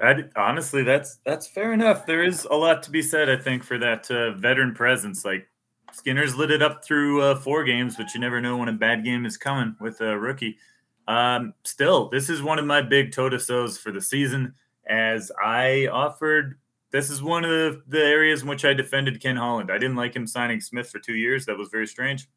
[0.00, 2.04] That, honestly, that's that's fair enough.
[2.04, 5.24] There is a lot to be said, I think, for that uh, veteran presence.
[5.24, 5.48] Like
[5.92, 9.04] Skinner's lit it up through uh, four games, but you never know when a bad
[9.04, 10.58] game is coming with a rookie.
[11.06, 14.54] Um, still, this is one of my big toe-to-soes for the season.
[14.84, 16.58] As I offered,
[16.94, 19.68] this is one of the, the areas in which I defended Ken Holland.
[19.72, 21.44] I didn't like him signing Smith for two years.
[21.44, 22.28] That was very strange.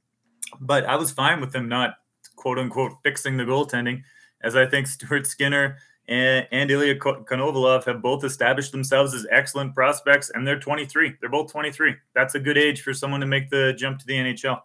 [0.60, 1.98] But I was fine with him not
[2.36, 4.02] quote unquote fixing the goaltending,
[4.42, 9.28] as I think Stuart Skinner and, and Ilya Ko- Konovalov have both established themselves as
[9.30, 11.18] excellent prospects, and they're 23.
[11.22, 11.94] They're both 23.
[12.16, 14.62] That's a good age for someone to make the jump to the NHL.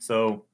[0.00, 0.46] So,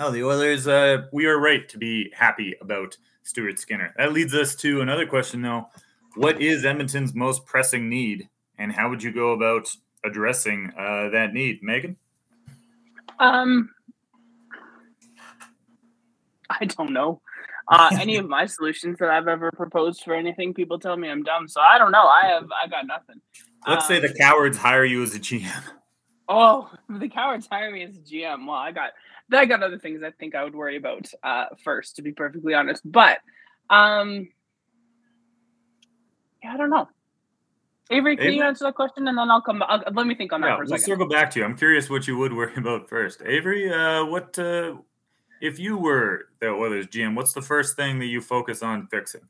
[0.00, 3.94] no, the Oilers, uh, we are right to be happy about Stuart Skinner.
[3.96, 5.68] That leads us to another question, though.
[6.16, 9.68] What is Edmonton's most pressing need, and how would you go about
[10.04, 11.96] addressing uh, that need, Megan?
[13.18, 13.70] Um,
[16.48, 17.20] I don't know.
[17.68, 21.22] Uh, any of my solutions that I've ever proposed for anything, people tell me I'm
[21.22, 21.48] dumb.
[21.48, 22.06] So I don't know.
[22.06, 23.20] I have I got nothing.
[23.66, 25.62] Let's say Um, the cowards hire you as a GM.
[26.28, 28.46] Oh, the cowards hire me as a GM.
[28.46, 28.90] Well, I got
[29.32, 32.54] I got other things I think I would worry about uh, first, to be perfectly
[32.54, 32.82] honest.
[32.84, 33.18] But
[33.68, 34.28] um,
[36.42, 36.88] yeah, I don't know.
[37.90, 39.62] Avery, can you answer that question, and then I'll come.
[39.66, 40.84] I'll, let me think on that Yeah, for a we'll second.
[40.84, 41.44] circle back to you.
[41.44, 43.22] I'm curious what you would worry about first.
[43.26, 44.76] Avery, uh, what uh,
[45.40, 47.16] if you were the Oilers GM?
[47.16, 49.22] What's the first thing that you focus on fixing?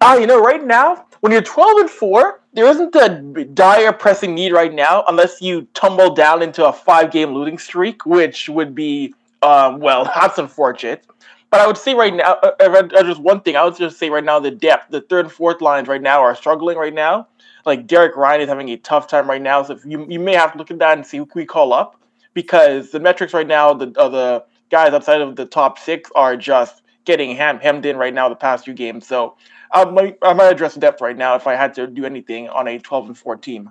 [0.00, 4.34] Ah, you know, right now, when you're 12 and 4, there isn't a dire pressing
[4.34, 8.74] need right now unless you tumble down into a five game losing streak, which would
[8.74, 11.06] be, um, well, that's unfortunate.
[11.54, 13.96] But I would say right now, uh, uh, uh, just one thing, I would just
[13.96, 16.92] say right now, the depth, the third and fourth lines right now are struggling right
[16.92, 17.28] now.
[17.64, 19.62] Like Derek Ryan is having a tough time right now.
[19.62, 21.72] So if you, you may have to look at that and see who we call
[21.72, 26.10] up because the metrics right now, the, uh, the guys outside of the top six
[26.16, 29.06] are just getting hem- hemmed in right now the past few games.
[29.06, 29.36] So
[29.70, 32.66] I might, I might address depth right now if I had to do anything on
[32.66, 33.70] a 12 and 4 team.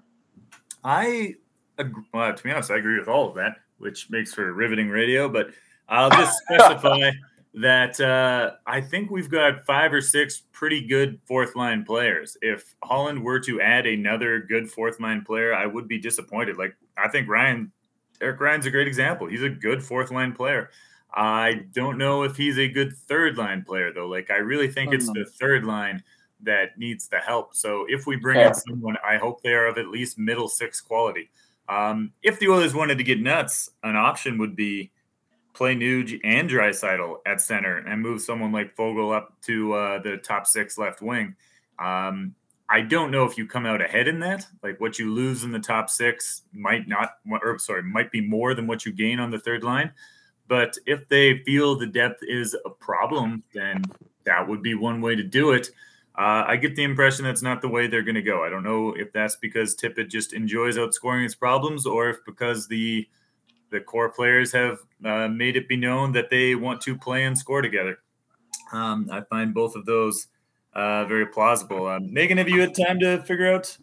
[0.85, 1.35] I,
[2.13, 5.27] well, to be honest, I agree with all of that, which makes for riveting radio.
[5.27, 5.49] But
[5.89, 7.11] I'll just specify
[7.55, 12.35] that uh, I think we've got five or six pretty good fourth line players.
[12.41, 16.57] If Holland were to add another good fourth line player, I would be disappointed.
[16.57, 17.71] Like I think Ryan,
[18.21, 19.27] Eric Ryan's a great example.
[19.27, 20.71] He's a good fourth line player.
[21.13, 24.07] I don't know if he's a good third line player though.
[24.07, 26.03] Like I really think it's the third line
[26.41, 27.55] that needs the help.
[27.55, 28.47] So if we bring yeah.
[28.47, 31.29] in someone, I hope they are of at least middle six quality.
[31.69, 34.91] Um, if the Oilers wanted to get nuts, an option would be
[35.53, 40.17] play Nuge and Draisaitl at center and move someone like Foegele up to uh, the
[40.17, 41.35] top six left wing.
[41.79, 42.35] Um,
[42.69, 44.47] I don't know if you come out ahead in that.
[44.63, 48.53] Like what you lose in the top six might not, or sorry, might be more
[48.53, 49.91] than what you gain on the third line.
[50.47, 53.83] But if they feel the depth is a problem, then
[54.25, 55.67] that would be one way to do it.
[56.15, 58.43] Uh, I get the impression that's not the way they're going to go.
[58.43, 62.67] I don't know if that's because Tippett just enjoys outscoring his problems, or if because
[62.67, 63.07] the
[63.73, 67.37] the core players have uh, made it be known that they want to play and
[67.37, 67.97] score together.
[68.71, 70.27] Um, I find both of those
[70.73, 71.87] uh, very plausible.
[71.87, 73.75] Um, Megan, have you had time to figure out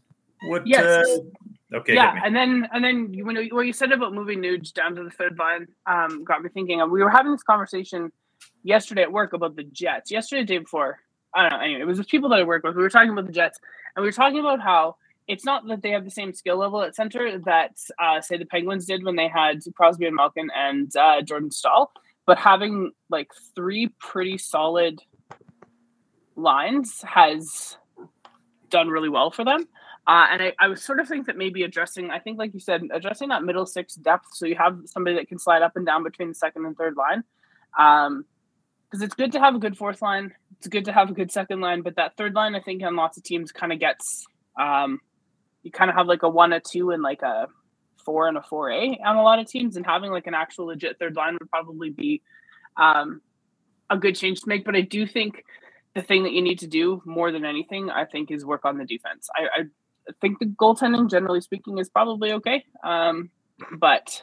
[0.45, 0.67] what?
[0.67, 1.07] Yes.
[1.07, 1.95] Uh, okay.
[1.95, 4.95] Yeah, and then and then you, when you, what you said about moving Nuge down
[4.95, 6.79] to the third line um, got me thinking.
[6.91, 8.11] We were having this conversation
[8.63, 10.11] yesterday at work about the Jets.
[10.11, 11.01] Yesterday, the day before.
[11.35, 11.65] I don't know.
[11.65, 12.75] Anyway, it was with people that I work with.
[12.75, 13.59] We were talking about the Jets,
[13.95, 14.97] and we were talking about how
[15.31, 18.45] it's not that they have the same skill level at center that uh, say the
[18.45, 21.93] Penguins did when they had Crosby and Malkin and uh, Jordan Staal,
[22.27, 25.01] but having like three pretty solid
[26.35, 27.77] lines has
[28.71, 29.69] done really well for them.
[30.07, 32.59] Uh, and I, I was sort of think that maybe addressing, I think, like you
[32.59, 35.87] said, addressing that middle six depth, so you have somebody that can slide up and
[35.87, 37.23] down between the second and third line.
[37.79, 38.25] Um,
[38.91, 40.35] because it's good to have a good fourth line.
[40.59, 42.97] It's good to have a good second line, but that third line, I think, on
[42.97, 44.27] lots of teams, kind of gets
[44.61, 44.99] um,
[45.63, 47.49] you kind of have like a one, a two, and like a
[48.05, 50.67] four and a four A on a lot of teams, and having like an actual
[50.67, 52.23] legit third line would probably be
[52.77, 53.21] um,
[53.89, 54.65] a good change to make.
[54.65, 55.45] But I do think
[55.95, 58.79] the thing that you need to do more than anything, I think, is work on
[58.79, 59.29] the defense.
[59.35, 63.31] I, I think the goaltending, generally speaking, is probably okay, um,
[63.79, 64.23] but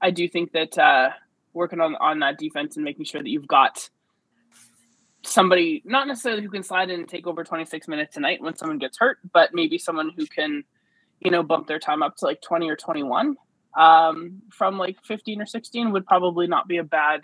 [0.00, 1.10] I do think that uh,
[1.52, 3.90] working on on that defense and making sure that you've got
[5.26, 8.78] somebody not necessarily who can slide in and take over 26 minutes tonight when someone
[8.78, 10.64] gets hurt, but maybe someone who can,
[11.20, 13.36] you know, bump their time up to like 20 or 21
[13.76, 17.22] um, from like 15 or 16 would probably not be a bad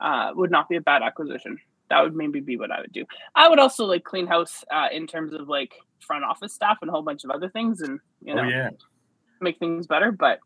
[0.00, 1.58] uh, would not be a bad acquisition.
[1.88, 3.04] That would maybe be what I would do.
[3.34, 6.88] I would also like clean house uh, in terms of like front office staff and
[6.88, 8.70] a whole bunch of other things, and you oh, know, oh, yeah.
[9.40, 10.10] make things better.
[10.10, 10.40] But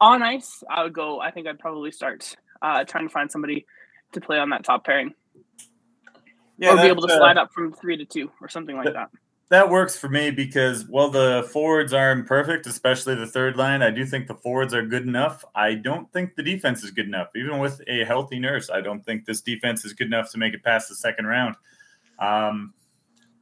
[0.00, 1.20] on ice, I would go.
[1.20, 3.66] I think I'd probably start uh, trying to find somebody
[4.12, 5.14] to play on that top pairing
[6.58, 8.86] yeah, or be able to uh, slide up from three to two or something like
[8.86, 9.10] that, that.
[9.50, 13.90] That works for me because while the forwards are imperfect, especially the third line, I
[13.90, 15.44] do think the forwards are good enough.
[15.54, 17.28] I don't think the defense is good enough.
[17.36, 20.54] Even with a healthy nurse, I don't think this defense is good enough to make
[20.54, 21.56] it past the second round.
[22.18, 22.72] Um,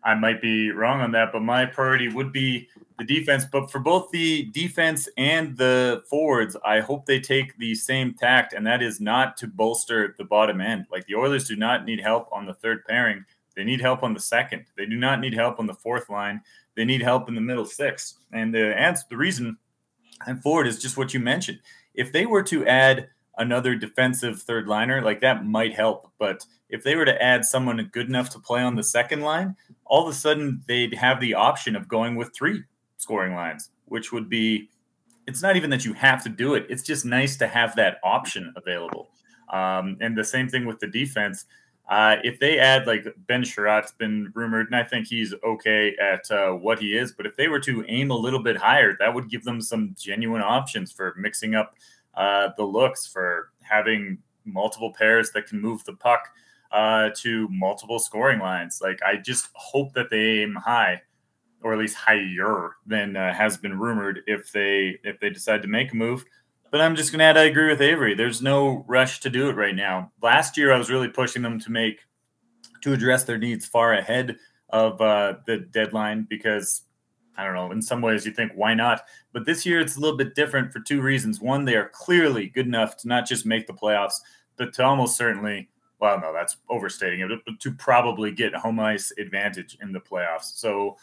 [0.04, 3.44] I might be wrong on that, but my priority would be the defense.
[3.44, 8.52] But for both the defense and the forwards, I hope they take the same tact,
[8.52, 10.86] and that is not to bolster the bottom end.
[10.90, 13.24] Like the Oilers do not need help on the third pairing.
[13.54, 14.64] They need help on the second.
[14.76, 16.40] They do not need help on the fourth line.
[16.74, 18.18] They need help in the middle six.
[18.32, 19.56] And the answer, the reason
[20.26, 21.60] I'm forward is just what you mentioned.
[21.94, 23.08] If they were to add
[23.38, 26.10] another defensive third liner, like that might help.
[26.18, 29.56] But if they were to add someone good enough to play on the second line,
[29.86, 32.62] all of a sudden they'd have the option of going with three
[32.96, 34.70] scoring lines, which would be
[35.26, 36.66] it's not even that you have to do it.
[36.68, 39.08] It's just nice to have that option available.
[39.50, 41.44] Um, and the same thing with the defense.
[41.88, 46.30] Uh, if they add like Ben Chiarot's been rumored, and I think he's okay at
[46.30, 49.14] uh, what he is, but if they were to aim a little bit higher, that
[49.14, 51.74] would give them some genuine options for mixing up
[52.14, 56.28] uh, the looks, for having multiple pairs that can move the puck
[56.70, 58.80] uh, to multiple scoring lines.
[58.82, 61.02] Like I just hope that they aim high,
[61.62, 65.68] or at least higher than uh, has been rumored if they if they decide to
[65.68, 66.24] make a move.
[66.70, 68.14] But I'm just gonna add I agree with Avery.
[68.14, 70.10] There's no rush to do it right now.
[70.22, 72.00] Last year I was really pushing them to make
[72.82, 74.36] to address their needs far ahead
[74.70, 76.82] of uh, the deadline because
[77.36, 77.72] I don't know.
[77.72, 79.02] In some ways, you think why not?
[79.32, 81.40] But this year it's a little bit different for two reasons.
[81.40, 84.16] One, they are clearly good enough to not just make the playoffs,
[84.56, 85.68] but to almost certainly
[86.02, 90.58] well, no, that's overstating it, but to probably get home ice advantage in the playoffs.
[90.58, 90.96] So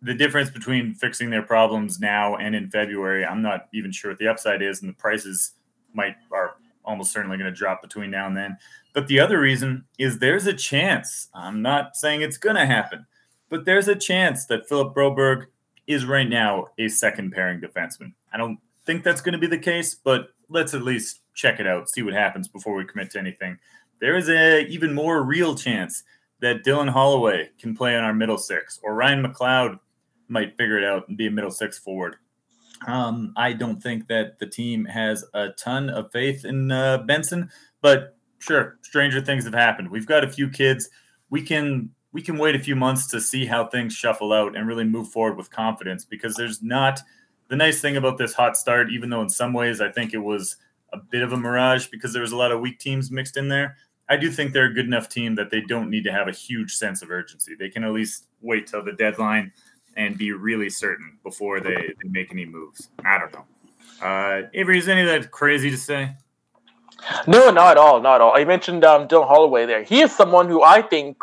[0.00, 4.18] the difference between fixing their problems now and in February, I'm not even sure what
[4.18, 5.52] the upside is, and the prices
[5.92, 8.56] might are almost certainly going to drop between now and then.
[8.94, 11.28] But the other reason is there's a chance.
[11.34, 13.04] I'm not saying it's going to happen,
[13.50, 15.48] but there's a chance that Philip Broberg
[15.86, 18.12] is right now a second pairing defenseman.
[18.32, 21.66] I don't think that's going to be the case, but let's at least check it
[21.66, 23.58] out, see what happens before we commit to anything.
[24.00, 26.02] There is a even more real chance
[26.40, 29.78] that Dylan Holloway can play on our middle six, or Ryan McLeod
[30.28, 32.16] might figure it out and be a middle six forward.
[32.86, 37.50] Um, I don't think that the team has a ton of faith in uh, Benson,
[37.80, 39.90] but sure, stranger things have happened.
[39.90, 40.90] We've got a few kids.
[41.30, 44.66] We can we can wait a few months to see how things shuffle out and
[44.66, 46.98] really move forward with confidence because there's not
[47.48, 50.18] the nice thing about this hot start, even though in some ways I think it
[50.18, 50.56] was
[50.94, 53.48] a bit of a mirage because there was a lot of weak teams mixed in
[53.48, 53.76] there.
[54.08, 56.32] I do think they're a good enough team that they don't need to have a
[56.32, 57.54] huge sense of urgency.
[57.54, 59.52] They can at least wait till the deadline
[59.98, 62.88] and be really certain before they, they make any moves.
[63.04, 63.44] I don't know.
[64.00, 66.16] Uh, Avery, is any of that crazy to say?
[67.26, 68.00] No, not at all.
[68.00, 68.34] Not at all.
[68.34, 69.82] I mentioned um, Dylan Holloway there.
[69.82, 71.18] He is someone who I think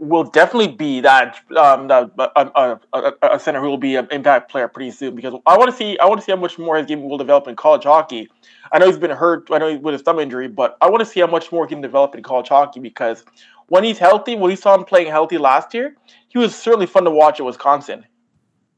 [0.00, 4.50] will definitely be that um, that uh, uh, a center who will be an impact
[4.50, 6.76] player pretty soon because I want to see I want to see how much more
[6.76, 8.28] his game will develop in college hockey.
[8.72, 9.48] I know he's been hurt.
[9.50, 11.70] I know with his thumb injury, but I want to see how much more he
[11.70, 13.24] can develop in college hockey because
[13.68, 15.96] when he's healthy, when we saw him playing healthy last year,
[16.28, 18.04] he was certainly fun to watch at Wisconsin.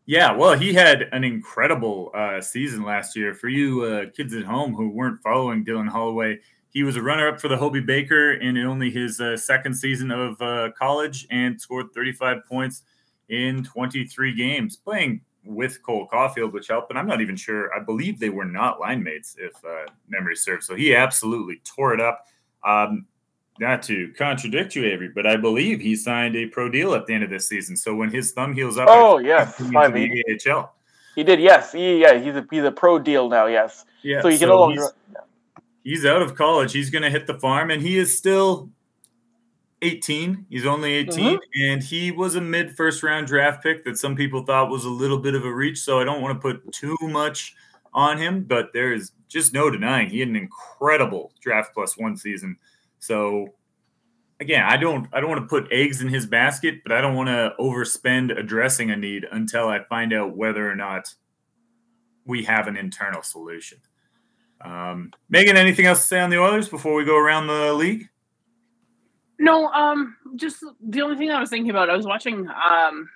[0.07, 3.35] Yeah, well, he had an incredible uh, season last year.
[3.35, 6.39] For you uh, kids at home who weren't following Dylan Holloway,
[6.73, 10.41] he was a runner-up for the Hobey Baker in only his uh, second season of
[10.41, 12.83] uh, college and scored 35 points
[13.29, 16.91] in 23 games, playing with Cole Caufield, which helped.
[16.91, 17.75] And I'm not even sure.
[17.75, 20.67] I believe they were not line mates, if uh, memory serves.
[20.67, 22.27] So he absolutely tore it up.
[22.65, 23.07] Um,
[23.59, 27.13] not to contradict you, Avery, but I believe he signed a pro deal at the
[27.13, 27.77] end of this season.
[27.77, 30.25] So when his thumb heals up, oh yes, finally.
[30.27, 30.75] the AHL.
[31.15, 31.73] He did, yes.
[31.73, 33.85] He, yeah, he's a he's a pro deal now, yes.
[34.03, 34.23] Yeah.
[34.23, 34.87] So he can so no longer.
[35.85, 36.73] He's, out of college.
[36.73, 38.71] He's going to hit the farm, and he is still
[39.83, 40.47] 18.
[40.51, 41.63] He's only 18, mm-hmm.
[41.63, 44.91] and he was a mid first round draft pick that some people thought was a
[44.91, 45.79] little bit of a reach.
[45.79, 47.55] So I don't want to put too much
[47.93, 52.17] on him, but there is just no denying he had an incredible draft plus one
[52.17, 52.57] season.
[52.99, 53.55] So
[54.41, 57.15] again, I don't I don't want to put eggs in his basket, but I don't
[57.15, 61.15] want to overspend addressing a need until I find out whether or not
[62.25, 63.79] we have an internal solution.
[64.63, 68.09] Um, Megan, anything else to say on the Oilers before we go around the league?
[69.39, 71.89] No, um, just the only thing I was thinking about.
[71.89, 73.09] I was watching, um,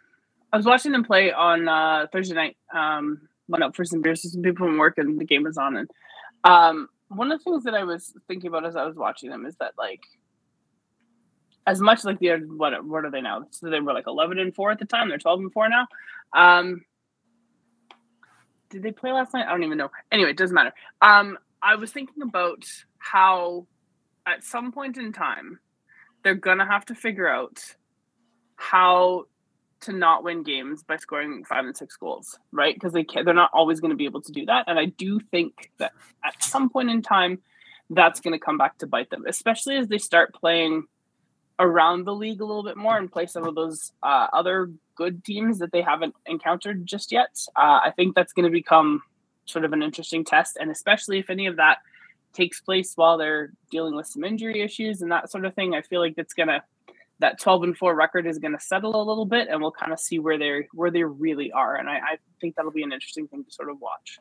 [0.52, 2.56] I was watching them play on uh, Thursday night.
[2.72, 5.58] Um, went up for some beers with some people from work, and the game was
[5.58, 5.76] on.
[5.76, 5.90] And
[6.44, 9.44] um, one of the things that I was thinking about as I was watching them
[9.44, 10.00] is that like,
[11.66, 13.46] as much like they're what what are they now?
[13.50, 15.08] So they were like eleven and four at the time.
[15.08, 15.86] They're twelve and four now.
[16.32, 16.84] Um,
[18.74, 19.46] did they play last night?
[19.46, 19.90] I don't even know.
[20.10, 20.74] Anyway, it doesn't matter.
[21.00, 22.64] Um, I was thinking about
[22.98, 23.66] how
[24.26, 25.60] at some point in time
[26.22, 27.62] they're gonna have to figure out
[28.56, 29.26] how
[29.82, 32.74] to not win games by scoring five and six goals, right?
[32.74, 34.86] Because they can, they're not always going to be able to do that, and I
[34.86, 35.92] do think that
[36.24, 37.40] at some point in time,
[37.90, 40.84] that's going to come back to bite them, especially as they start playing
[41.58, 45.24] around the league a little bit more and play some of those uh, other good
[45.24, 47.36] teams that they haven't encountered just yet.
[47.56, 49.02] Uh, I think that's going to become
[49.46, 51.78] sort of an interesting test, and especially if any of that
[52.32, 55.74] takes place while they're dealing with some injury issues and that sort of thing.
[55.74, 56.64] I feel like that's gonna
[57.20, 59.92] that 12 and 4 record is going to settle a little bit and we'll kind
[59.92, 62.92] of see where they're where they really are and I, I, think that'll be an
[62.92, 64.18] interesting thing to sort of watch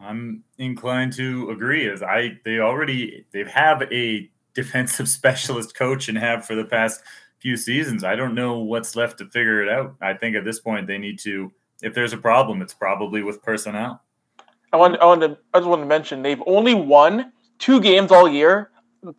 [0.00, 4.30] i'm inclined to agree as i they already they have a
[4.62, 7.02] defensive specialist coach and have for the past
[7.38, 10.60] few seasons i don't know what's left to figure it out i think at this
[10.60, 11.50] point they need to
[11.82, 14.02] if there's a problem it's probably with personnel
[14.72, 18.10] i want, I want to i just want to mention they've only won two games
[18.10, 18.70] all year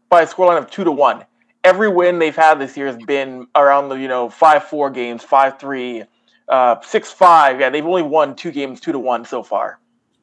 [0.10, 1.25] by a scoreline of two to one.
[1.63, 5.23] Every win they've had this year has been around the you know five four games,
[5.23, 6.04] five three,
[6.47, 7.60] uh, six five.
[7.60, 9.80] Yeah, they've only won two games two to one so far.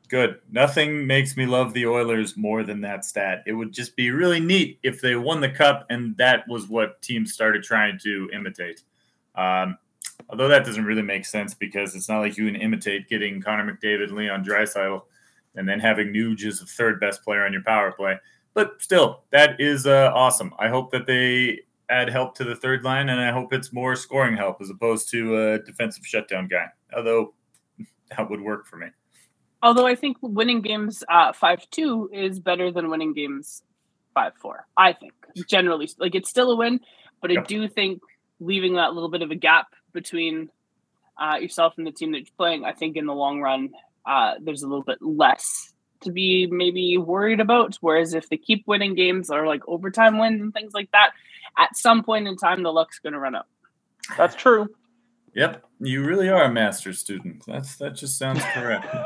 [0.09, 0.40] Good.
[0.51, 3.42] Nothing makes me love the Oilers more than that stat.
[3.47, 7.03] It would just be really neat if they won the cup and that was what
[7.03, 8.83] teams started trying to imitate.
[9.35, 9.77] Um,
[10.31, 13.71] although that doesn't really make sense because it's not like you can imitate getting Connor
[13.71, 15.03] McDavid, Leon Draisaitl,
[15.57, 18.16] and then having Nuge as the third best player on your power play.
[18.55, 20.55] But still, that is uh, awesome.
[20.59, 23.94] I hope that they add help to the third line, and I hope it's more
[23.94, 26.66] scoring help as opposed to a defensive shutdown guy.
[26.97, 27.35] Although
[28.16, 28.88] that would work for me.
[29.62, 33.63] Although I think winning games uh, five two is better than winning games
[34.15, 34.67] five four.
[34.77, 35.13] I think
[35.48, 36.81] generally, like it's still a win,
[37.21, 37.44] but yep.
[37.44, 38.00] I do think
[38.40, 40.50] leaving that little bit of a gap between
[41.21, 43.71] uh, yourself and the team that you're playing, I think in the long run
[44.06, 47.77] uh, there's a little bit less to be maybe worried about.
[47.81, 51.11] Whereas if they keep winning games or like overtime wins and things like that,
[51.59, 53.46] at some point in time, the luck's going to run out.
[54.17, 54.69] That's true.
[55.35, 57.44] Yep, you really are a master student.
[57.46, 58.87] That's that just sounds correct.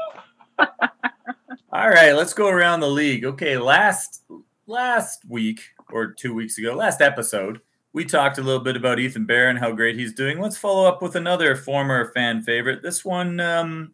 [1.73, 3.25] All right, let's go around the league.
[3.25, 4.23] Okay, last
[4.67, 7.61] last week or two weeks ago, last episode,
[7.93, 10.41] we talked a little bit about Ethan Bear and how great he's doing.
[10.41, 12.83] Let's follow up with another former fan favorite.
[12.83, 13.93] This one, um,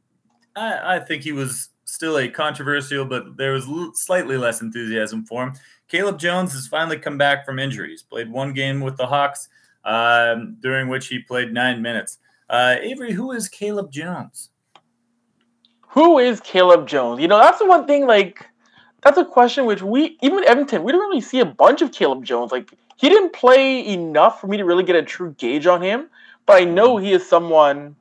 [0.57, 5.45] I, I think he was still a controversial, but there was slightly less enthusiasm for
[5.45, 5.55] him.
[5.89, 8.03] Caleb Jones has finally come back from injuries.
[8.03, 9.49] Played one game with the Hawks,
[9.85, 12.19] um, during which he played nine minutes.
[12.51, 14.51] Uh, Avery, who is Caleb Jones?
[15.91, 17.21] Who is Caleb Jones?
[17.21, 18.07] You know, that's the one thing.
[18.07, 18.47] Like,
[19.03, 22.25] that's a question which we even Edmonton we didn't really see a bunch of Caleb
[22.25, 22.53] Jones.
[22.53, 26.09] Like, he didn't play enough for me to really get a true gauge on him.
[26.47, 27.97] But I know he is someone.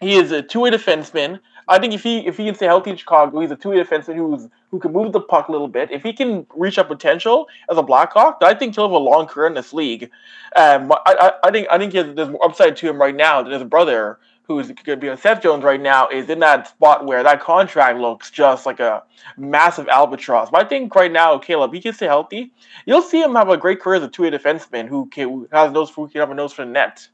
[0.00, 2.96] He is a two-way defenseman I think if he if he can stay healthy in
[2.96, 5.90] Chicago, he's a two-way defenseman who's who can move the puck a little bit.
[5.90, 9.26] If he can reach up potential as a Blackhawk, I think he'll have a long
[9.26, 10.10] career in this league.
[10.54, 13.42] Um, I, I, I think I think has, there's more upside to him right now
[13.42, 16.68] than his brother, who's going to be on Seth Jones right now, is in that
[16.68, 19.02] spot where that contract looks just like a
[19.36, 20.50] massive albatross.
[20.50, 22.52] But I think right now, Caleb, he can stay healthy.
[22.86, 25.72] You'll see him have a great career as a two-way defenseman who, can, who has
[25.72, 27.08] nose for who can have a nose for the net.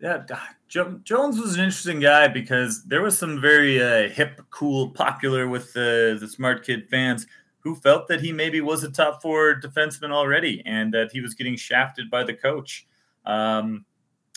[0.00, 0.22] Yeah,
[0.68, 5.72] Jones was an interesting guy because there was some very uh, hip, cool, popular with
[5.74, 7.26] the the smart kid fans
[7.58, 11.34] who felt that he maybe was a top four defenseman already and that he was
[11.34, 12.86] getting shafted by the coach.
[13.26, 13.84] Um,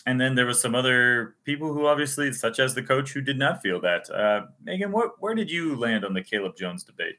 [0.06, 3.40] and then there was some other people who obviously, such as the coach, who did
[3.40, 4.10] not feel that.
[4.10, 7.16] Uh, Megan, what, where did you land on the Caleb Jones debate?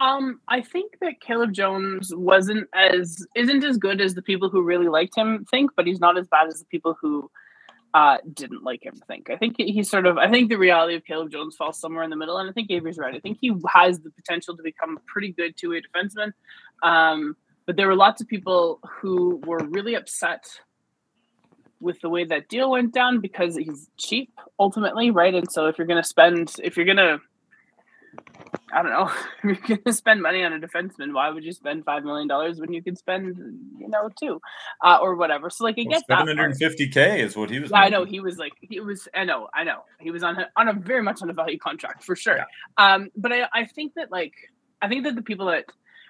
[0.00, 4.62] Um, I think that Caleb Jones wasn't as isn't as good as the people who
[4.62, 7.30] really liked him think, but he's not as bad as the people who
[7.92, 9.28] uh, didn't like him think.
[9.28, 12.08] I think he's sort of I think the reality of Caleb Jones falls somewhere in
[12.08, 13.14] the middle, and I think Avery's right.
[13.14, 16.32] I think he has the potential to become a pretty good two way defenseman.
[16.82, 20.46] Um, but there were lots of people who were really upset
[21.80, 25.34] with the way that deal went down because he's cheap ultimately, right?
[25.34, 27.20] And so if you're gonna spend if you're gonna
[28.72, 29.10] I don't know.
[29.44, 31.12] you're going to spend money on a defenseman.
[31.12, 33.36] Why would you spend five million dollars when you could spend,
[33.78, 34.40] you know, two,
[34.84, 35.50] uh, or whatever?
[35.50, 37.70] So like, I well, guess seven hundred and fifty k is what he was.
[37.70, 39.08] Yeah, I know he was like he was.
[39.14, 41.58] I know, I know he was on a, on a very much on a value
[41.58, 42.36] contract for sure.
[42.36, 42.44] Yeah.
[42.94, 44.34] Um, but I I think that like
[44.80, 45.66] I think that the people that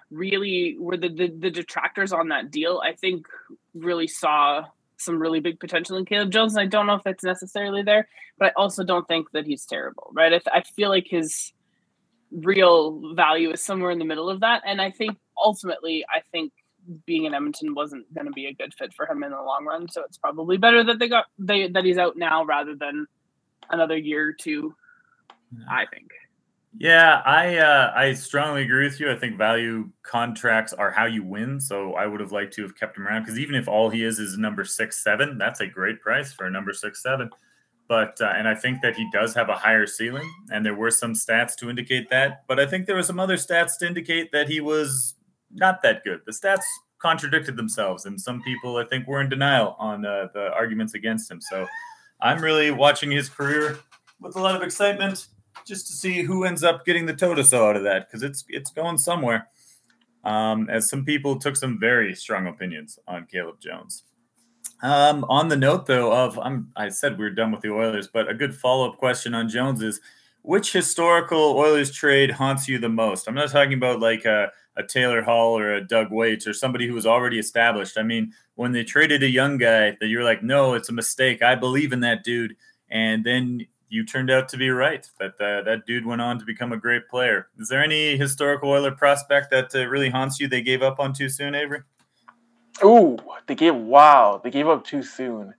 [0.09, 3.25] really were the, the the detractors on that deal, I think
[3.73, 4.65] really saw
[5.01, 6.53] some really big potential in Caleb Jones.
[6.55, 9.65] And I don't know if that's necessarily there, but I also don't think that he's
[9.65, 10.33] terrible, right?
[10.33, 11.53] I, I feel like his
[12.31, 14.63] real value is somewhere in the middle of that.
[14.65, 16.53] And I think ultimately, I think
[17.05, 19.65] being in Edmonton wasn't going to be a good fit for him in the long
[19.65, 19.89] run.
[19.89, 23.07] So it's probably better that they got they that he's out now rather than
[23.69, 24.75] another year or two.
[25.69, 26.11] I think.
[26.77, 29.11] Yeah, I uh, I strongly agree with you.
[29.11, 31.59] I think value contracts are how you win.
[31.59, 34.03] So I would have liked to have kept him around because even if all he
[34.03, 37.29] is is number six seven, that's a great price for a number six seven
[37.91, 40.91] but uh, and I think that he does have a higher ceiling, and there were
[40.91, 42.45] some stats to indicate that.
[42.47, 45.15] But I think there were some other stats to indicate that he was
[45.51, 46.21] not that good.
[46.25, 46.63] The stats
[47.01, 51.29] contradicted themselves, and some people I think were in denial on uh, the arguments against
[51.29, 51.41] him.
[51.41, 51.67] So
[52.21, 53.77] I'm really watching his career
[54.21, 55.27] with a lot of excitement,
[55.65, 58.71] just to see who ends up getting the toe out of that, because it's it's
[58.71, 59.47] going somewhere.
[60.23, 64.03] Um, as some people took some very strong opinions on Caleb Jones.
[64.83, 68.07] Um, on the note though of I'm, I said we are done with the Oilers,
[68.07, 70.01] but a good follow up question on Jones is
[70.43, 73.27] which historical Oilers trade haunts you the most?
[73.27, 76.87] I'm not talking about like a, a Taylor Hall or a Doug Weight or somebody
[76.87, 77.97] who was already established.
[77.97, 81.43] I mean, when they traded a young guy that you're like, no, it's a mistake.
[81.43, 82.55] I believe in that dude,
[82.89, 85.07] and then you turned out to be right.
[85.19, 87.49] That uh, that dude went on to become a great player.
[87.59, 90.47] Is there any historical Oiler prospect that uh, really haunts you?
[90.47, 91.81] They gave up on too soon, Avery.
[92.83, 93.17] Ooh,
[93.47, 95.53] they gave wow, they gave up too soon.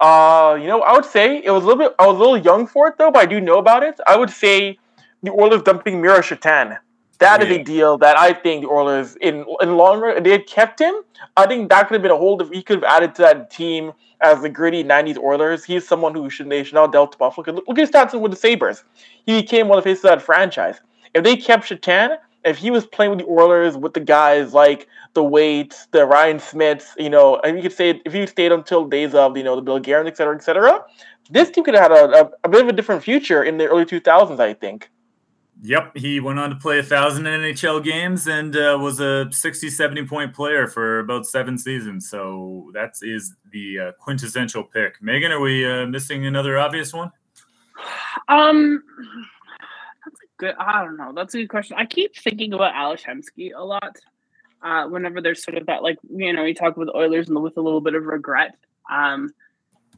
[0.00, 1.94] Uh, you know, I would say it was a little bit.
[1.98, 4.00] I was a little young for it though, but I do know about it.
[4.06, 4.76] I would say
[5.22, 6.76] the Oilers dumping Miro Satan.
[7.20, 7.48] That yeah.
[7.48, 10.80] is a deal that I think the Oilers in in long run they had kept
[10.80, 10.94] him.
[11.36, 13.50] I think that could have been a hold of he could have added to that
[13.50, 13.92] team
[14.22, 15.64] as the gritty '90s Oilers.
[15.64, 17.52] He's someone who should they should now dealt to Buffalo.
[17.52, 18.84] Look, look at his stats with the Sabres.
[19.26, 20.80] He became one of the faces of that franchise.
[21.14, 24.88] If they kept Satan, if he was playing with the Oilers with the guys like
[25.12, 28.86] the Weights, the Ryan Smyths, you know, and you could say if he stayed until
[28.86, 30.82] days of you know the Bill Guerin, et cetera, et cetera,
[31.30, 33.66] this team could have had a, a, a bit of a different future in the
[33.66, 34.88] early 2000s, I think.
[35.62, 39.68] Yep, he went on to play a thousand NHL games and uh, was a 60,
[39.68, 42.08] 70 point player for about seven seasons.
[42.08, 45.02] So that is the uh, quintessential pick.
[45.02, 47.12] Megan, are we uh, missing another obvious one?
[48.28, 48.82] Um,
[50.04, 50.54] that's a good.
[50.58, 51.12] I don't know.
[51.14, 51.76] That's a good question.
[51.78, 53.96] I keep thinking about Ales Hemsky a lot.
[54.62, 57.56] Uh, whenever there's sort of that, like you know, we talk with Oilers and with
[57.58, 58.56] a little bit of regret.
[58.90, 59.30] Um,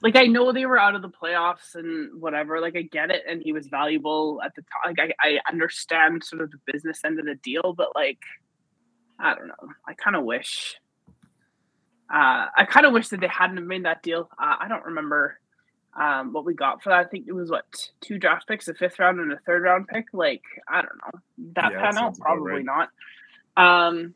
[0.03, 2.61] like I know they were out of the playoffs and whatever.
[2.61, 4.95] Like I get it, and he was valuable at the time.
[4.99, 8.19] Like I, I understand sort of the business end of the deal, but like
[9.19, 9.69] I don't know.
[9.89, 10.77] I kind of wish.
[12.13, 14.29] Uh, I kind of wish that they hadn't made that deal.
[14.39, 15.39] Uh, I don't remember
[15.99, 17.01] um, what we got for that.
[17.01, 17.65] I think it was what
[18.01, 20.07] two draft picks, a fifth round and a third round pick.
[20.13, 21.21] Like I don't know
[21.55, 22.19] that Yeah, pan out.
[22.19, 22.65] Probably right.
[22.65, 22.91] not.
[23.57, 24.15] Um,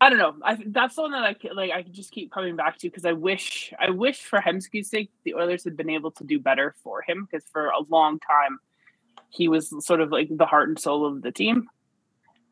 [0.00, 0.34] I don't know.
[0.42, 1.70] I that's the one that I like.
[1.72, 5.10] I can just keep coming back to because I wish I wish for Hemsky's sake
[5.24, 8.58] the Oilers had been able to do better for him because for a long time
[9.28, 11.68] he was sort of like the heart and soul of the team.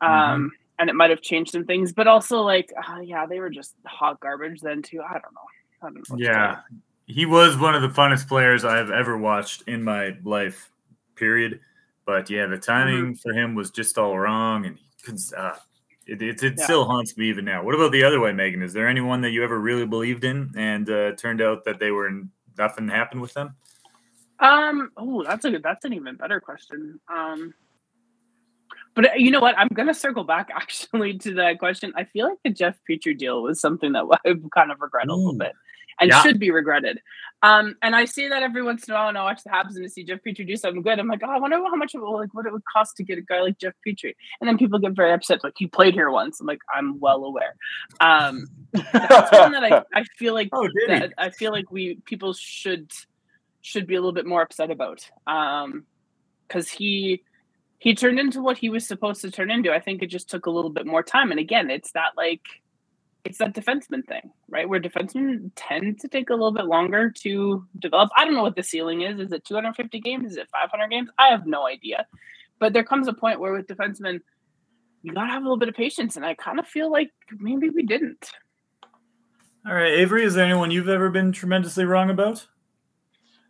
[0.01, 0.47] Um, Mm-hmm.
[0.79, 3.73] and it might have changed some things, but also like, uh, yeah, they were just
[3.85, 5.01] hot garbage then too.
[5.01, 5.49] I don't know.
[5.81, 6.01] I don't know.
[6.07, 6.59] what to tell Yeah,
[7.07, 10.69] he was one of the funnest players I've ever watched in my life.
[11.15, 11.59] Period.
[12.05, 15.19] But yeah, the timing for him was just all wrong, and he could.
[15.35, 15.55] Uh,
[16.11, 16.63] it it, it Yeah.
[16.63, 17.63] still haunts me even now.
[17.63, 18.61] What about the other way, Megan?
[18.61, 21.91] Is there anyone that you ever really believed in, and uh, turned out that they
[21.91, 22.09] were
[22.57, 23.55] nothing happened with them?
[24.39, 24.91] Um.
[24.97, 25.63] Oh, that's a good.
[25.63, 26.99] That's an even better question.
[27.13, 27.53] Um.
[28.95, 29.57] But uh, you know what?
[29.57, 31.93] I'm gonna circle back actually to that question.
[31.95, 35.13] I feel like the Jeff Petry deal was something that I've kind of regret a
[35.15, 35.53] little bit,
[35.99, 36.21] and Yeah.
[36.21, 37.01] should be regretted.
[37.41, 37.75] Um.
[37.81, 39.85] And I say that every once in a while, and I watch the Habs and
[39.85, 40.99] I see Jeff Petry do something good.
[40.99, 43.03] I'm like, oh, I wonder how much it will like what it would cost to
[43.03, 44.13] get a guy like Jeff Petry.
[44.41, 46.41] And then people get very upset, like he played here once.
[46.41, 47.55] I'm like, I'm well aware.
[48.01, 48.47] Um.
[48.73, 52.91] That's one that I, I feel like Oh, that I feel like we people should
[53.61, 55.09] should be a little bit more upset about.
[55.27, 55.85] Um
[56.47, 57.23] because he
[57.77, 59.71] he turned into what he was supposed to turn into.
[59.71, 61.31] I think it just took a little bit more time.
[61.31, 62.41] And again, it's that like
[63.29, 64.67] it's that defenseman thing, right?
[64.67, 68.09] Where defensemen tend to take a little bit longer to develop.
[68.17, 69.19] I don't know what the ceiling is.
[69.19, 70.31] Is it 250 games?
[70.31, 71.11] Is it 500 games?
[71.19, 72.07] I have no idea.
[72.57, 74.21] But there comes a point where with defensemen,
[75.03, 77.69] you gotta have a little bit of patience, and I kind of feel like maybe
[77.69, 78.31] we didn't.
[79.65, 80.23] All right, Avery.
[80.23, 82.47] Is there anyone you've ever been tremendously wrong about?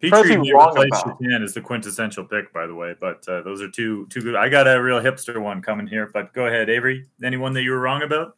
[0.04, 1.18] Petry never wrong about.
[1.42, 2.96] Is the quintessential pick, by the way.
[3.00, 4.36] But uh, those are two two good.
[4.36, 6.12] I got a real hipster one coming here.
[6.14, 7.06] But go ahead, Avery.
[7.24, 8.36] Anyone that you were wrong about?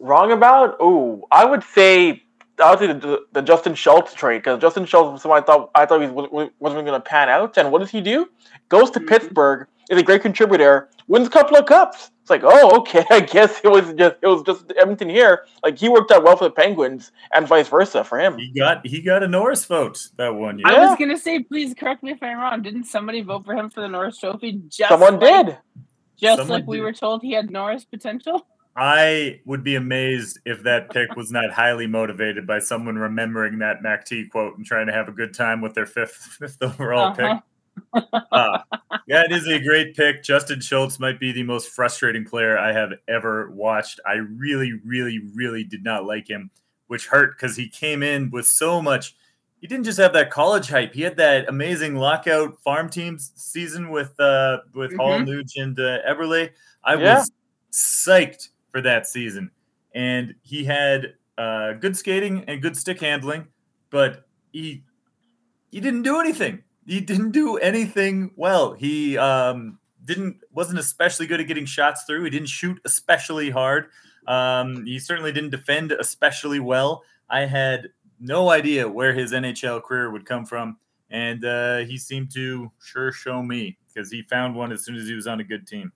[0.00, 0.76] Wrong about?
[0.80, 2.22] Oh, I would say
[2.62, 5.70] I would say the, the Justin Schultz trade because Justin Schultz was someone I thought
[5.74, 7.56] I thought he was, wasn't going to pan out.
[7.58, 8.26] And what does he do?
[8.70, 9.08] Goes to Mhm.
[9.08, 12.10] Pittsburgh, is a great contributor, wins a couple of cups.
[12.22, 15.44] It's like, oh, okay, I guess it was just it was just Edmonton here.
[15.62, 18.38] Like he worked out well for the Penguins and vice versa for him.
[18.38, 20.68] He got he got a Norris vote that one year.
[20.68, 20.88] I Yeah.
[20.90, 22.62] was gonna say, please correct me if I'm wrong.
[22.62, 24.62] Didn't somebody vote for him for the Norris Trophy?
[24.68, 25.58] Just Someone like, did.
[26.18, 26.84] just Someone like we did.
[26.84, 28.46] were told he had Norris potential.
[28.76, 33.82] I would be amazed if that pick was not highly motivated by someone remembering that
[33.82, 37.40] MacT quote and trying to have a good time with their fifth fifth overall Uh-huh.
[37.94, 38.04] pick.
[38.32, 38.58] Uh,
[39.06, 40.22] yeah, it is a great pick.
[40.22, 43.98] Justin Schultz might be the most frustrating player I have ever watched.
[44.06, 46.50] I really, really, really did not like him,
[46.88, 49.16] which hurt because he came in with so much.
[49.60, 50.94] He didn't just have that college hype.
[50.94, 55.26] He had that amazing lockout farm teams season with uh with Hall, Mhm.
[55.26, 56.50] Nuge, and uh, Eberle.
[56.84, 57.14] I Yeah.
[57.18, 57.30] was
[57.72, 59.50] psyched for that season,
[59.94, 63.48] and he had uh, good skating and good stick handling,
[63.90, 64.84] but he
[65.70, 66.62] he didn't do anything.
[66.86, 68.74] He didn't do anything well.
[68.74, 72.24] He um, didn't wasn't especially good at getting shots through.
[72.24, 73.86] He didn't shoot especially hard.
[74.26, 77.02] Um, he certainly didn't defend especially well.
[77.28, 80.76] I had no idea where his NHL career would come from,
[81.10, 85.06] and uh, he seemed to sure show me because he found one as soon as
[85.06, 85.92] he was on a good team.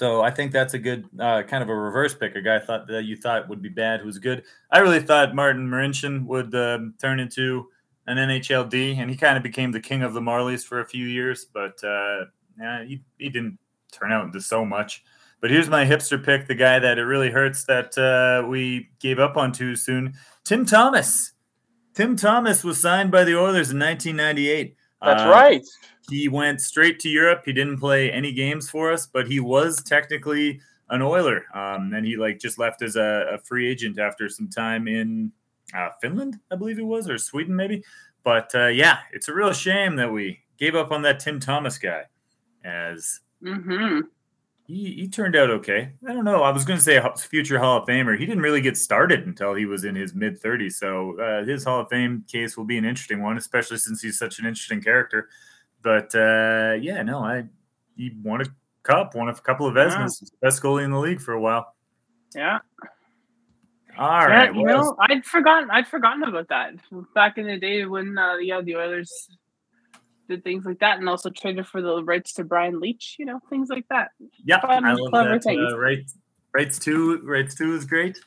[0.00, 2.34] So I think that's a good uh, kind of a reverse pick.
[2.34, 4.44] A guy thought that you thought would be bad, who's good.
[4.70, 7.66] I really thought Martin Marincin would um, turn into
[8.06, 11.04] an NHLD, and he kind of became the king of the Marlies for a few
[11.04, 12.24] years, but uh,
[12.58, 13.58] yeah, he, he didn't
[13.92, 15.04] turn out into so much.
[15.42, 19.18] But here's my hipster pick, the guy that it really hurts that uh, we gave
[19.18, 21.32] up on too soon Tim Thomas.
[21.92, 24.76] Tim Thomas was signed by the Oilers in 1998.
[25.02, 25.62] That's Uh, right.
[26.10, 27.42] He went straight to Europe.
[27.44, 31.44] He didn't play any games for us, but he was technically an Oiler.
[31.54, 35.32] Um, and he like just left as a, a free agent after some time in
[35.74, 37.84] uh, Finland, I believe it was, or Sweden maybe.
[38.24, 41.78] But uh, yeah, it's a real shame that we gave up on that Tim Thomas
[41.78, 42.02] guy,
[42.64, 44.00] as Mm-hmm.
[44.66, 45.92] he, he turned out okay.
[46.06, 46.42] I don't know.
[46.42, 48.18] I was going to say a future Hall of Famer.
[48.18, 50.74] He didn't really get started until he was in his mid 30s.
[50.74, 54.18] So uh, his Hall of Fame case will be an interesting one, especially since he's
[54.18, 55.28] such an interesting character.
[55.82, 57.44] But uh, yeah, no, I
[57.96, 58.46] he won a
[58.82, 60.06] cup, won a couple of Yeah.
[60.42, 61.74] Best goalie in the league for a while.
[62.34, 62.58] Yeah.
[63.98, 65.70] All yeah, right, you know, I'd forgotten.
[65.70, 66.74] I'd forgotten about that
[67.14, 69.28] back in the day when uh, yeah the Oilers
[70.28, 73.16] did things like that, and also traded for the rights to Brian Leach.
[73.18, 74.10] You know, things like that.
[74.44, 75.42] yeah, fun, I love that.
[75.42, 75.72] things.
[75.72, 76.08] Uh, right,
[76.54, 78.18] rights two, rights two is great.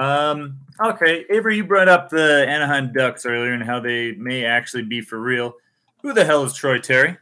[0.00, 4.82] Um, okay, Avery, you brought up the Anaheim Ducks earlier and how they may actually
[4.82, 5.54] be for real.
[6.02, 7.16] Who the hell is Troy Terry?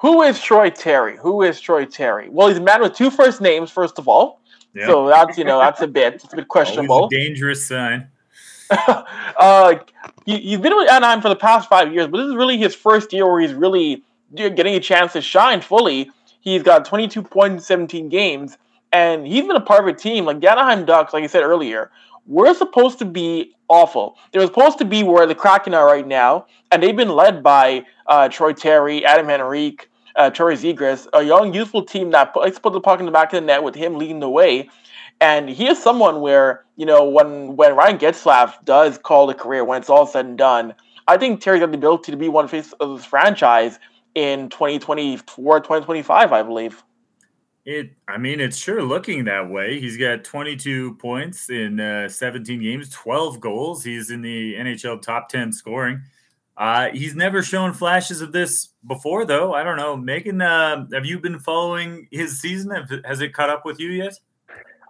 [0.00, 1.16] Who is Troy Terry?
[1.18, 2.28] Who is Troy Terry?
[2.30, 4.40] Well, he's a man with two first names, first of all.
[4.74, 4.86] Yep.
[4.86, 7.06] So that's you know that's a bit it's a bit questionable.
[7.06, 8.08] A dangerous sign.
[8.70, 9.74] uh,
[10.24, 12.74] he, has been with Anaheim for the past five years, but this is really his
[12.74, 14.04] first year where he's really
[14.34, 16.08] getting a chance to shine fully.
[16.40, 18.56] He's got 22 points in 17 games,
[18.92, 21.42] and he's been a part of a team like the Anaheim Ducks, like I said
[21.42, 21.90] earlier.
[22.26, 24.16] We're supposed to be awful.
[24.32, 27.84] They're supposed to be where the Kraken are right now, and they've been led by
[28.06, 32.62] uh, Troy Terry, Adam Henrique, uh, Troy Zegras, a young, youthful team that likes to
[32.62, 34.68] put the puck in the back of the net with him leading the way.
[35.20, 39.64] And he is someone where, you know, when when Ryan Getzlaf does call a career,
[39.64, 40.74] when it's all said and done,
[41.06, 43.78] I think Terry's got the ability to be one face of this franchise
[44.14, 46.82] in 2024, 2025, I believe.
[47.70, 49.78] It, I mean, it's sure looking that way.
[49.78, 53.84] He's got 22 points in uh, 17 games, 12 goals.
[53.84, 56.02] He's in the NHL top 10 scoring.
[56.56, 59.54] Uh, he's never shown flashes of this before, though.
[59.54, 59.96] I don't know.
[59.96, 62.72] Megan, uh, have you been following his season?
[63.04, 64.18] Has it caught up with you yet?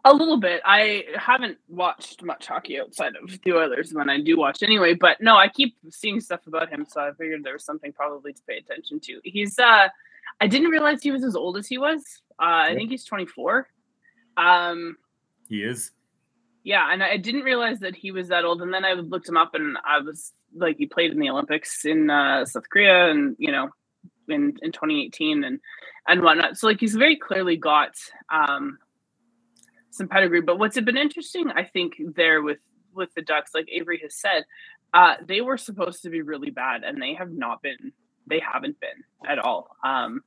[0.06, 0.62] A little bit.
[0.64, 4.94] I haven't watched much hockey outside of the Oilers when I do watch anyway.
[4.94, 8.32] But no, I keep seeing stuff about him, so I figured there was something probably
[8.32, 9.20] to pay attention to.
[9.22, 9.58] He's.
[9.58, 9.88] uh
[10.40, 12.02] I didn't realize he was as old as he was.
[12.40, 13.68] Uh, I think he's 24.
[14.36, 14.96] Um,
[15.48, 15.90] he is.
[16.62, 18.62] Yeah, and I didn't realize that he was that old.
[18.62, 21.84] And then I looked him up, and I was like he played in the Olympics
[21.84, 23.70] in uh, South Korea, and you know,
[24.28, 25.60] in in 2018 and
[26.06, 26.56] and whatnot.
[26.58, 27.94] So like he's very clearly got
[28.32, 28.78] um,
[29.90, 30.42] some pedigree.
[30.42, 32.58] But what's been interesting, I think, there with
[32.94, 34.44] with the Ducks, like Avery has said,
[34.92, 37.92] uh, they were supposed to be really bad, and they have not been.
[38.26, 39.76] They haven't been at all.
[39.84, 40.22] Um,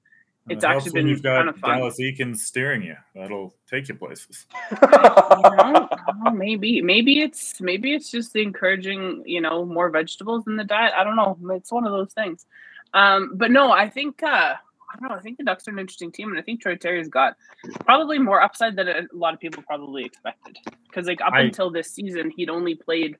[0.49, 1.77] it's actually been you've got kind of fun.
[1.77, 2.95] Dallas Eakins steering you.
[3.15, 4.45] That'll take you places.
[4.71, 5.87] you know,
[6.33, 10.93] maybe, maybe it's maybe it's just encouraging, you know, more vegetables in the diet.
[10.97, 11.37] I don't know.
[11.51, 12.45] It's one of those things.
[12.93, 15.15] Um, but no, I think uh, I don't know.
[15.15, 17.37] I think the Ducks are an interesting team, and I think Troy Terry's got
[17.85, 20.57] probably more upside than a lot of people probably expected.
[20.89, 23.17] Because like up I, until this season, he'd only played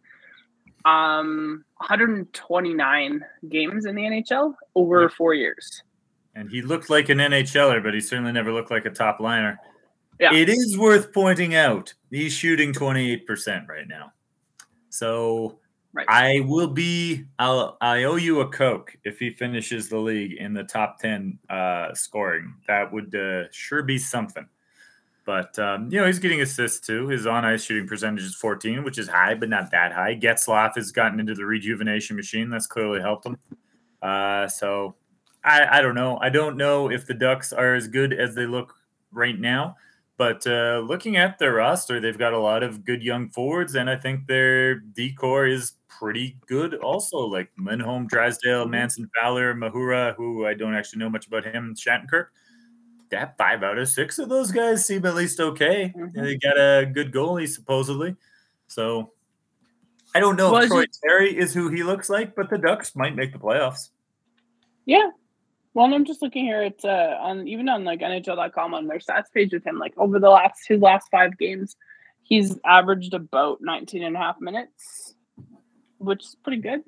[0.86, 5.82] um 129 games in the NHL over four years
[6.36, 9.59] and he looked like an NHLer, but he certainly never looked like a top liner.
[10.19, 10.34] Yeah.
[10.34, 14.11] It is worth pointing out he's shooting 28% right now.
[14.89, 15.59] So
[15.93, 16.05] right.
[16.07, 20.53] I will be I'll I owe you a Coke if he finishes the league in
[20.53, 22.53] the top 10 uh, scoring.
[22.67, 24.47] That would uh, sure be something.
[25.25, 27.07] But um, you know, he's getting assists too.
[27.07, 30.15] His on ice shooting percentage is 14, which is high, but not that high.
[30.15, 32.49] Getzlaf has gotten into the rejuvenation machine.
[32.49, 33.38] That's clearly helped him.
[34.01, 34.95] Uh, so
[35.43, 36.17] I, I don't know.
[36.21, 38.75] I don't know if the Ducks are as good as they look
[39.11, 39.75] right now.
[40.15, 43.89] But uh, looking at their roster, they've got a lot of good young forwards, and
[43.89, 47.17] I think their decor is pretty good also.
[47.17, 48.71] Like Lindholm, Drysdale, mm-hmm.
[48.71, 52.27] Manson Fowler, Mahura, who I don't actually know much about him, Shattenkirk.
[53.09, 55.91] That five out of six of those guys seem at least okay.
[55.97, 56.23] Mm-hmm.
[56.23, 58.15] They got a good goalie, supposedly.
[58.67, 59.13] So
[60.13, 62.95] I don't know well, if Troy Terry is who he looks like, but the Ducks
[62.95, 63.89] might make the playoffs.
[64.85, 65.09] Yeah,
[65.74, 69.32] well, I'm just looking here at uh, on even on like NHL.com on their stats
[69.34, 71.76] page with him, like over the last his last five games,
[72.21, 75.15] he's averaged about 19 and a half minutes,
[75.97, 76.82] which is pretty good.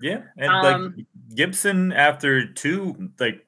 [0.00, 3.46] Yeah, and um, like Gibson, after two, like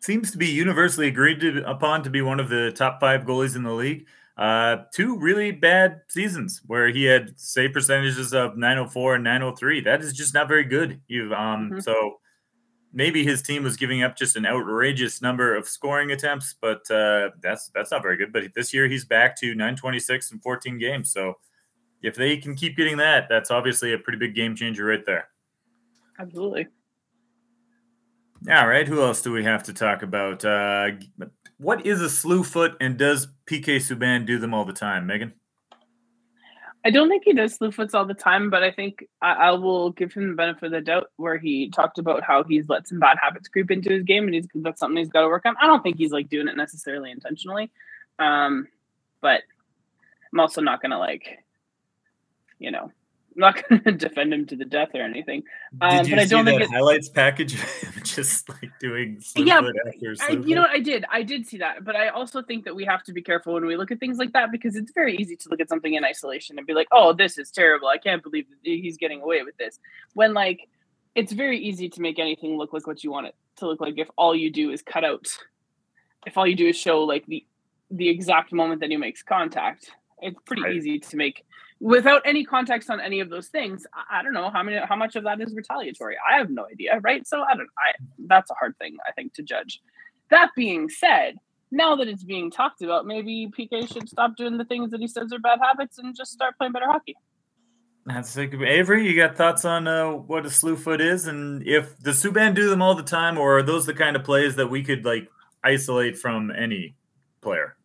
[0.00, 3.56] seems to be universally agreed to, upon to be one of the top five goalies
[3.56, 4.06] in the league.
[4.36, 9.82] Uh, two really bad seasons where he had save percentages of 904 and 903.
[9.82, 11.00] That is just not very good.
[11.06, 11.80] You um, mm-hmm.
[11.80, 12.18] so
[12.94, 17.30] maybe his team was giving up just an outrageous number of scoring attempts, but uh,
[17.42, 18.32] that's that's not very good.
[18.32, 21.12] But this year he's back to 926 and 14 games.
[21.12, 21.34] So
[22.02, 25.28] if they can keep getting that, that's obviously a pretty big game changer right there.
[26.18, 26.68] Absolutely.
[28.48, 28.86] All right.
[28.86, 30.44] Who else do we have to talk about?
[30.44, 30.90] Uh,
[31.58, 35.32] what is a slew foot, and does PK Subban do them all the time, Megan?
[36.86, 39.50] I don't think he does slew foots all the time, but I think I, I,
[39.52, 42.86] will give him the benefit of the doubt where he talked about how he's let
[42.86, 45.46] some bad habits creep into his game and he's that's something he's got to work
[45.46, 45.56] on.
[45.60, 47.70] I don't think he's like doing it necessarily intentionally.
[48.18, 48.68] Um,
[49.22, 49.42] but
[50.30, 51.38] I'm also not gonna like,
[52.58, 52.92] you know,
[53.34, 55.42] I'm not going to defend him to the death or anything.
[55.80, 57.56] Um, but I don't think it, highlights package
[58.04, 59.60] just like doing yeah.
[60.20, 61.04] I, you know what I did?
[61.10, 63.66] I did see that, but I also think that we have to be careful when
[63.66, 66.04] we look at things like that because it's very easy to look at something in
[66.04, 67.88] isolation and be like, "Oh, this is terrible.
[67.88, 69.78] I can't believe he's getting away with this."
[70.14, 70.68] When like
[71.14, 73.94] it's very easy to make anything look like what you want it to look like
[73.98, 75.28] if all you do is cut out
[76.26, 77.44] if all you do is show like the
[77.90, 80.74] the exact moment that he makes contact It's pretty right.
[80.74, 81.44] easy to make
[81.80, 83.86] without any context on any of those things.
[84.10, 86.16] I, don't know how many how much of that is retaliatory.
[86.28, 87.26] I have no idea, right?
[87.26, 87.68] So I don't.
[87.78, 87.92] I
[88.26, 89.80] that's a hard thing I think to judge.
[90.30, 91.36] That being said,
[91.70, 95.08] now that it's being talked about, maybe PK should stop doing the things that he
[95.08, 97.16] says are bad habits and just start playing better hockey.
[98.06, 99.06] That's like Avery.
[99.08, 102.68] You got thoughts on uh, what a slew foot is, and if the Subban do
[102.68, 105.30] them all the time, or are those the kind of plays that we could like
[105.62, 106.96] isolate from any
[107.40, 107.76] player?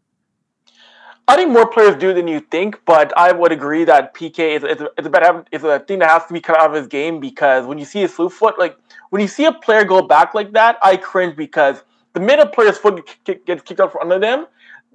[1.29, 4.63] I think more players do than you think, but I would agree that PK is,
[4.63, 6.87] is, is a bad is a thing that has to be cut out of his
[6.87, 8.75] game because when you see slew foot, like
[9.11, 12.49] when you see a player go back like that, I cringe because the minute a
[12.49, 14.47] player's foot gets kicked out from under them,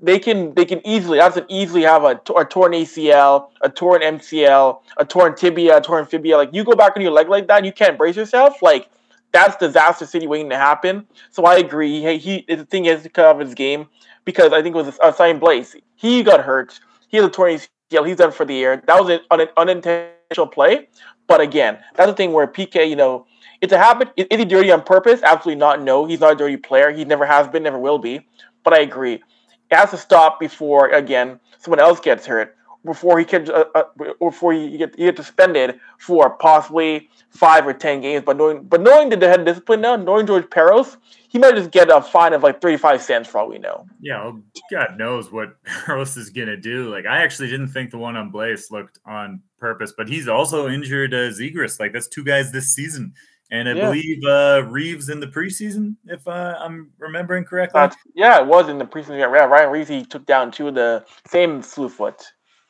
[0.02, 4.02] they can they can easily that's an easily have a, a torn ACL, a torn
[4.02, 6.36] MCL, a torn tibia, a torn fibia.
[6.36, 8.60] Like you go back on your leg like that, and you can't brace yourself.
[8.60, 8.90] Like
[9.30, 11.06] that's disaster city waiting to happen.
[11.30, 12.02] So I agree.
[12.02, 13.86] He, he the thing is to cut off his game
[14.24, 15.80] because I think it was sign Blais.
[15.96, 16.78] He got hurt.
[17.08, 17.58] He has a torn
[17.90, 18.06] ACL.
[18.06, 18.82] He's done for the year.
[18.86, 20.88] That was an, unintentional play.
[21.26, 23.26] But again, that's the thing where PK, you know,
[23.60, 24.10] it's a habit.
[24.16, 25.22] Is he dirty on purpose?
[25.22, 25.80] Absolutely not.
[25.80, 26.90] No, he's not a dirty player.
[26.90, 28.26] He never has been, never will be.
[28.62, 29.14] But I agree.
[29.14, 32.56] It has to stop before, again, someone else gets hurt.
[32.84, 33.84] Before he can, uh, uh,
[34.20, 38.24] before he get, he gets suspended for possibly five or ten games.
[38.26, 40.98] But knowing, but knowing the head discipline now, knowing George Parros,
[41.34, 43.86] he might just get a fine of like 35 cents for all we know.
[44.00, 45.56] Yeah, well, God knows what
[45.88, 46.88] Rose is going to do.
[46.94, 50.68] Like, I actually didn't think the one on Blais looked on purpose, but he's also
[50.68, 51.80] injured uh, Zegras.
[51.80, 53.12] Like, that's two guys this season.
[53.50, 53.86] And I yeah.
[53.86, 57.80] believe uh, Reaves in the preseason, if uh, I'm remembering correctly.
[57.80, 59.18] Uh, yeah, it was in the preseason.
[59.18, 62.22] Yeah, Ryan Reaves, he took down two of the same slew foot.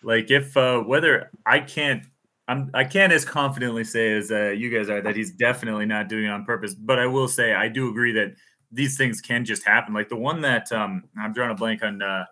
[0.02, 2.02] Like, if uh, whether I can't
[2.48, 6.08] I'm I can't as confidently say as uh, you guys are that he's definitely not
[6.08, 6.74] doing it on purpose.
[6.74, 8.34] But I will say I do agree that
[8.74, 9.94] these things can just happen.
[9.94, 12.02] Like the one that um, I'm drawing a blank on.
[12.02, 12.24] Uh,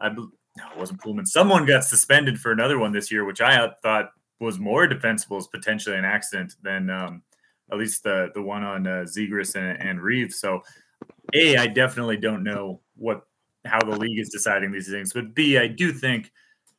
[0.00, 0.08] I
[0.56, 1.26] no, it wasn't Poolman.
[1.26, 5.48] Someone got suspended for another one this year, which I thought was more defensible as
[5.48, 7.22] potentially an accident than um,
[7.72, 10.38] at least the the one on uh, and, and Reaves.
[10.38, 10.62] So,
[11.32, 13.22] a I definitely don't know what
[13.64, 16.30] how the league is deciding these things, but b I do think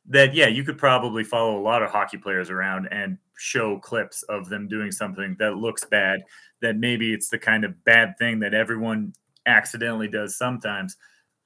[0.08, 4.22] that yeah, you could probably follow a lot of hockey players around and show clips
[4.24, 6.24] of them doing something that looks bad.
[6.62, 9.12] That maybe it's the kind of bad thing that everyone
[9.46, 10.96] accidentally does sometimes.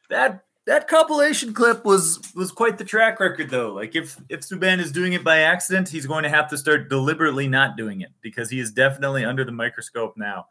[0.08, 3.72] That that compilation clip was was quite the track record though.
[3.72, 6.88] Like if if Subban is doing it by accident, he's going to have to start
[6.88, 10.46] deliberately not doing it because he is definitely under the microscope now.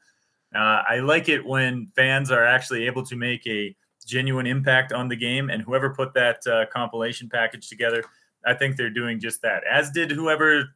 [0.54, 3.76] Uh, I like it when fans are actually able to make a
[4.06, 5.50] genuine impact on the game.
[5.50, 8.04] And whoever put that uh, compilation package together,
[8.46, 9.64] I think they're doing just that.
[9.70, 10.70] As did whoever,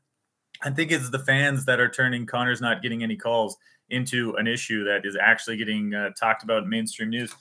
[0.64, 3.57] I think it's the fans that are turning Connor's not getting any calls
[3.89, 7.34] into an issue that is actually getting uh, talked about in mainstream news.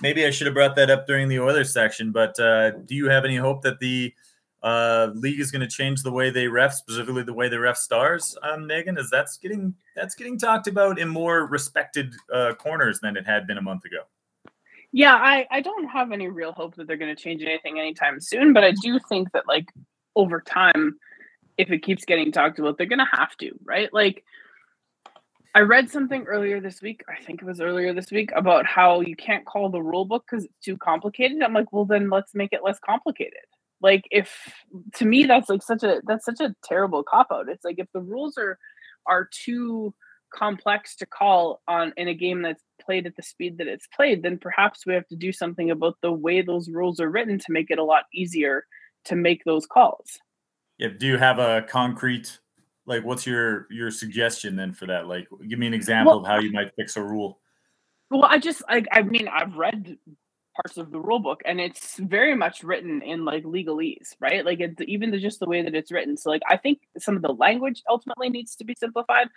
[0.00, 3.08] Maybe I should have brought that up during the Oilers section, but uh, do you
[3.10, 4.14] have any hope that the
[4.62, 7.76] uh, league is going to change the way they ref, specifically the way they ref
[7.76, 8.96] stars, um, Megan?
[8.96, 13.46] Is that's getting that's getting talked about in more respected uh, corners than it had
[13.46, 14.04] been a month ago?
[14.92, 18.20] Yeah, I, I don't have any real hope that they're going to change anything anytime
[18.20, 19.70] soon, but I do think that like
[20.16, 20.98] over time,
[21.60, 23.92] if it keeps getting talked about, they're going to have to, right?
[23.92, 24.24] Like
[25.54, 29.00] I read something earlier this week, I think it was earlier this week, about how
[29.00, 31.42] you can't call the rule book because it's too complicated.
[31.42, 33.44] I'm like, well, then let's make it less complicated.
[33.82, 34.30] Like if
[34.96, 37.48] to me that's like such a that's such a terrible cop out.
[37.48, 38.58] It's like if the rules are
[39.06, 39.94] are too
[40.32, 44.22] complex to call on in a game that's played at the speed that it's played,
[44.22, 47.52] then perhaps we have to do something about the way those rules are written to
[47.52, 48.64] make it a lot easier
[49.06, 50.18] to make those calls.
[50.80, 50.88] Yeah.
[50.88, 52.38] Do you have a concrete
[52.86, 55.06] like what's your your suggestion then for that?
[55.06, 57.38] Like give me an example well, of how you might fix a rule.
[58.10, 59.98] Well, I just like I mean I've read
[60.56, 64.58] parts of the rule book and it's very much written in like legalese right like
[64.58, 67.22] it's even the, just the way that it's written so like i think some of
[67.22, 69.28] the language ultimately needs to be simplified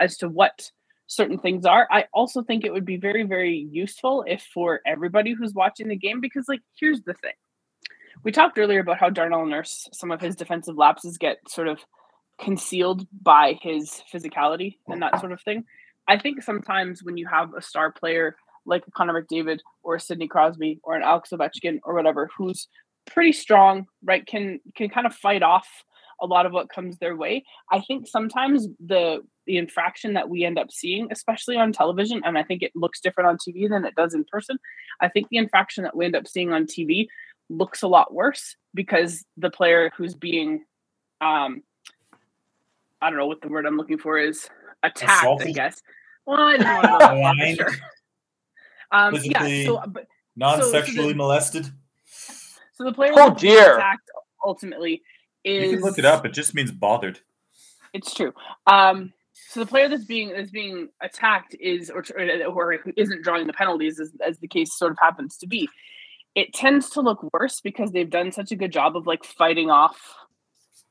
[0.00, 0.70] as to what
[1.12, 1.86] certain things are.
[1.90, 5.96] I also think it would be very, very useful if for everybody who's watching the
[5.96, 7.32] game, because like here's the thing.
[8.24, 11.80] We talked earlier about how Darnell Nurse, some of his defensive lapses get sort of
[12.40, 15.64] concealed by his physicality and that sort of thing.
[16.08, 20.80] I think sometimes when you have a star player like Connor McDavid or Sidney Crosby
[20.84, 22.68] or an Alex Ovechkin or whatever, who's
[23.06, 25.66] pretty strong, right, can can kind of fight off
[26.20, 27.44] a lot of what comes their way.
[27.70, 32.38] I think sometimes the the infraction that we end up seeing, especially on television, and
[32.38, 34.58] I think it looks different on TV than it does in person.
[35.00, 37.06] I think the infraction that we end up seeing on TV
[37.52, 40.64] looks a lot worse because the player who's being
[41.20, 41.62] um
[43.00, 44.48] I don't know what the word I'm looking for is
[44.82, 45.48] attacked, Assaulted.
[45.48, 45.82] I guess.
[46.24, 47.54] Well, I don't know.
[47.54, 47.70] sure.
[48.92, 51.72] Um, yeah, so but non-sexually so, so the, molested.
[52.74, 53.76] So the player oh dear.
[53.76, 54.08] attacked
[54.44, 55.02] ultimately
[55.44, 56.24] is you can look it up.
[56.24, 57.20] It just means bothered.
[57.92, 58.32] It's true.
[58.66, 59.12] Um,
[59.48, 63.98] so the player that's being that's being attacked is or, or isn't drawing the penalties
[63.98, 65.68] as, as the case sort of happens to be.
[66.34, 69.70] It tends to look worse because they've done such a good job of like fighting
[69.70, 69.98] off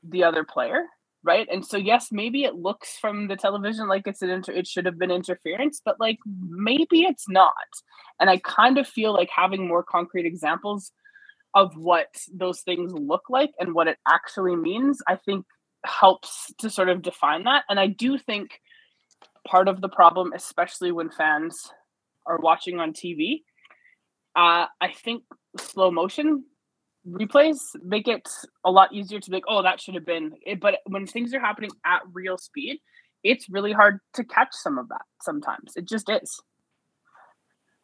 [0.02, 0.84] the other player,
[1.24, 1.48] right?
[1.50, 4.86] And so yes, maybe it looks from the television like it's an inter- it should
[4.86, 6.18] have been interference, but like
[6.48, 7.52] maybe it's not.
[8.20, 10.92] And I kind of feel like having more concrete examples
[11.54, 15.44] of what those things look like and what it actually means, I think
[15.84, 17.64] helps to sort of define that.
[17.68, 18.60] And I do think
[19.46, 21.70] part of the problem, especially when fans
[22.26, 23.42] are watching on TV,
[24.34, 25.24] uh, I think
[25.58, 26.44] slow motion
[27.08, 28.28] replays make it
[28.64, 30.32] a lot easier to be like, oh, that should have been.
[30.46, 30.60] It.
[30.60, 32.78] But when things are happening at real speed,
[33.24, 35.72] it's really hard to catch some of that sometimes.
[35.76, 36.40] It just is.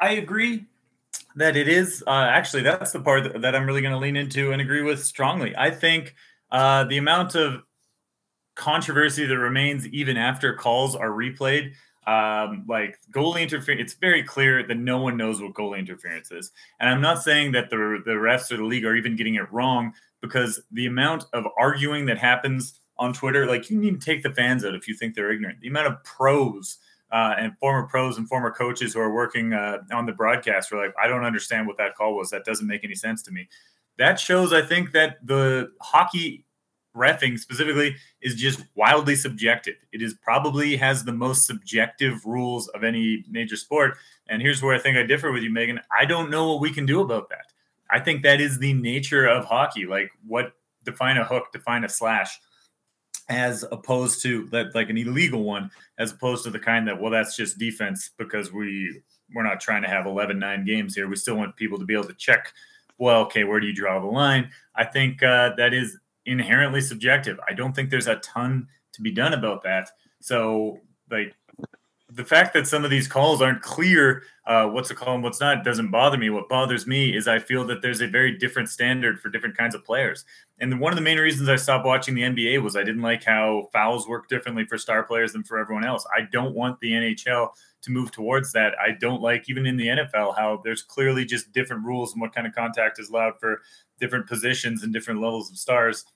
[0.01, 0.66] I agree
[1.36, 2.03] that it is.
[2.07, 4.82] Uh, actually, that's the part that, that I'm really going to lean into and agree
[4.82, 5.55] with strongly.
[5.57, 6.14] I think
[6.51, 7.62] uh, the amount of
[8.55, 11.72] controversy that remains even after calls are replayed.
[12.09, 16.53] Um, like goalie interference, it's very clear that no one knows what goalie interference is.
[16.81, 19.53] And I'm not saying that the the refs or the league are even getting it
[19.53, 19.93] wrong
[20.23, 24.33] because the amount of arguing that happens on Twitter, like you need to take the
[24.33, 25.61] fans out if you think they're ignorant.
[25.61, 26.79] The amount of pros
[27.13, 30.83] uh, and former pros and former coaches who are working uh, on the broadcast were
[30.83, 32.31] like, I don't understand what that call was.
[32.31, 33.49] That doesn't make any sense to me.
[33.99, 36.47] That shows, I think, that the hockey
[36.99, 39.76] refing specifically is just wildly subjective.
[39.92, 43.96] It is probably has the most subjective rules of any major sport.
[44.28, 45.80] And here's where I think I differ with you, Megan.
[45.96, 47.53] I don't know what we can do about that.
[47.90, 49.86] I think that is the nature of hockey.
[49.86, 50.53] Like what
[50.84, 52.38] define a hook, define a slash,
[53.28, 57.11] as opposed to that like an illegal one, as opposed to the kind that, well,
[57.11, 59.01] that's just defense because we
[59.34, 61.07] we're not trying to have 11 9 games here.
[61.07, 62.53] We still want people to be able to check
[62.99, 64.51] well, okay, where do you draw the line?
[64.74, 65.96] I think uh, that is
[66.29, 67.41] inherently subjective.
[67.49, 69.91] I don't think there's a ton to be done about that.
[70.20, 71.35] So, like,
[72.11, 75.41] the fact that some of these calls aren't clear uh, what's a call and what's
[75.41, 76.31] not doesn't bother me.
[76.31, 79.74] What bothers me is I feel that there's a very different standard for different kinds
[79.74, 80.24] of players.
[80.59, 83.24] And one of the main reasons I stopped watching the NBA was I didn't like
[83.24, 86.07] how fouls work differently for star players than for everyone else.
[86.16, 87.51] I don't want the NHL
[87.83, 88.72] to move towards that.
[88.83, 92.35] I don't like even in the NFL how there's clearly just different rules and what
[92.35, 93.61] kind of contact is allowed for
[94.01, 96.07] different positions and different levels of stars.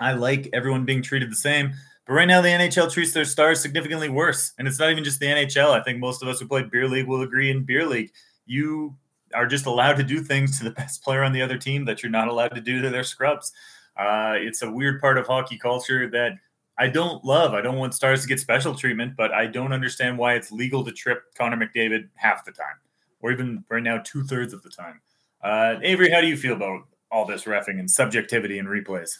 [0.00, 1.72] I like everyone being treated the same.
[2.06, 4.52] But right now, the NHL treats their stars significantly worse.
[4.58, 5.70] And it's not even just the NHL.
[5.70, 8.10] I think most of us who played beer league will agree in beer league.
[8.46, 8.96] You
[9.34, 12.02] are just allowed to do things to the best player on the other team that
[12.02, 13.52] you're not allowed to do to their scrubs.
[13.96, 16.32] Uh, it's a weird part of hockey culture that
[16.78, 17.52] I don't love.
[17.52, 20.84] I don't want stars to get special treatment, but I don't understand why it's legal
[20.84, 22.76] to trip Connor McDavid half the time,
[23.20, 25.00] or even right now two thirds of the time.
[25.44, 29.18] Uh, Avery, how do you feel about all this refing and subjectivity and replays?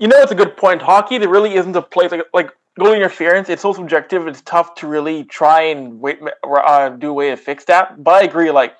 [0.00, 0.80] You know, it's a good point.
[0.80, 3.50] Hockey, there really isn't a place like like goal interference.
[3.50, 4.26] It's so subjective.
[4.26, 8.02] It's tough to really try and wait, uh, do a way to fix that.
[8.02, 8.50] But I agree.
[8.50, 8.76] Like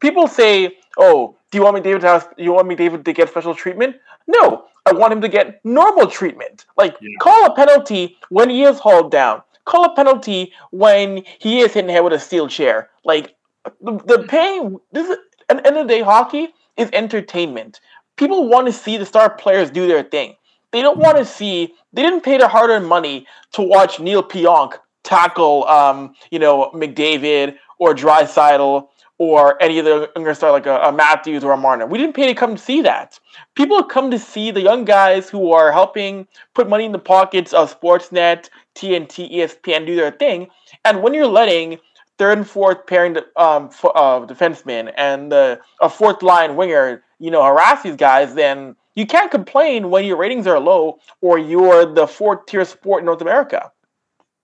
[0.00, 3.54] people say, "Oh, do you want McDavid, to have, you want McDavid, to get special
[3.54, 3.96] treatment?"
[4.26, 6.64] No, I want him to get normal treatment.
[6.78, 7.18] Like yeah.
[7.20, 9.42] call a penalty when he is hauled down.
[9.66, 12.88] Call a penalty when he is hit in the head with a steel chair.
[13.04, 13.36] Like
[13.82, 14.80] the, the pain.
[14.90, 15.18] This is,
[15.50, 16.48] at the end of the day, hockey
[16.78, 17.80] is entertainment.
[18.16, 20.34] People want to see the star players do their thing.
[20.72, 21.74] They don't want to see.
[21.92, 27.56] They didn't pay their hard-earned money to watch Neal Pionk tackle, um, you know, McDavid
[27.78, 31.86] or Draisaitl or any of the younger star like a, a, Matthews or a Marner.
[31.86, 33.20] We didn't pay to come see that.
[33.54, 37.52] People come to see the young guys who are helping put money in the pockets
[37.52, 40.48] of Sportsnet, TNT, ESPN do their thing.
[40.84, 41.78] And when you're letting
[42.18, 47.44] third and fourth pairing um, uh, defensemen and uh, a fourth line winger, you know,
[47.44, 52.06] harass these guys, then you can't complain when your ratings are low or you're the
[52.06, 53.72] fourth tier sport in North America.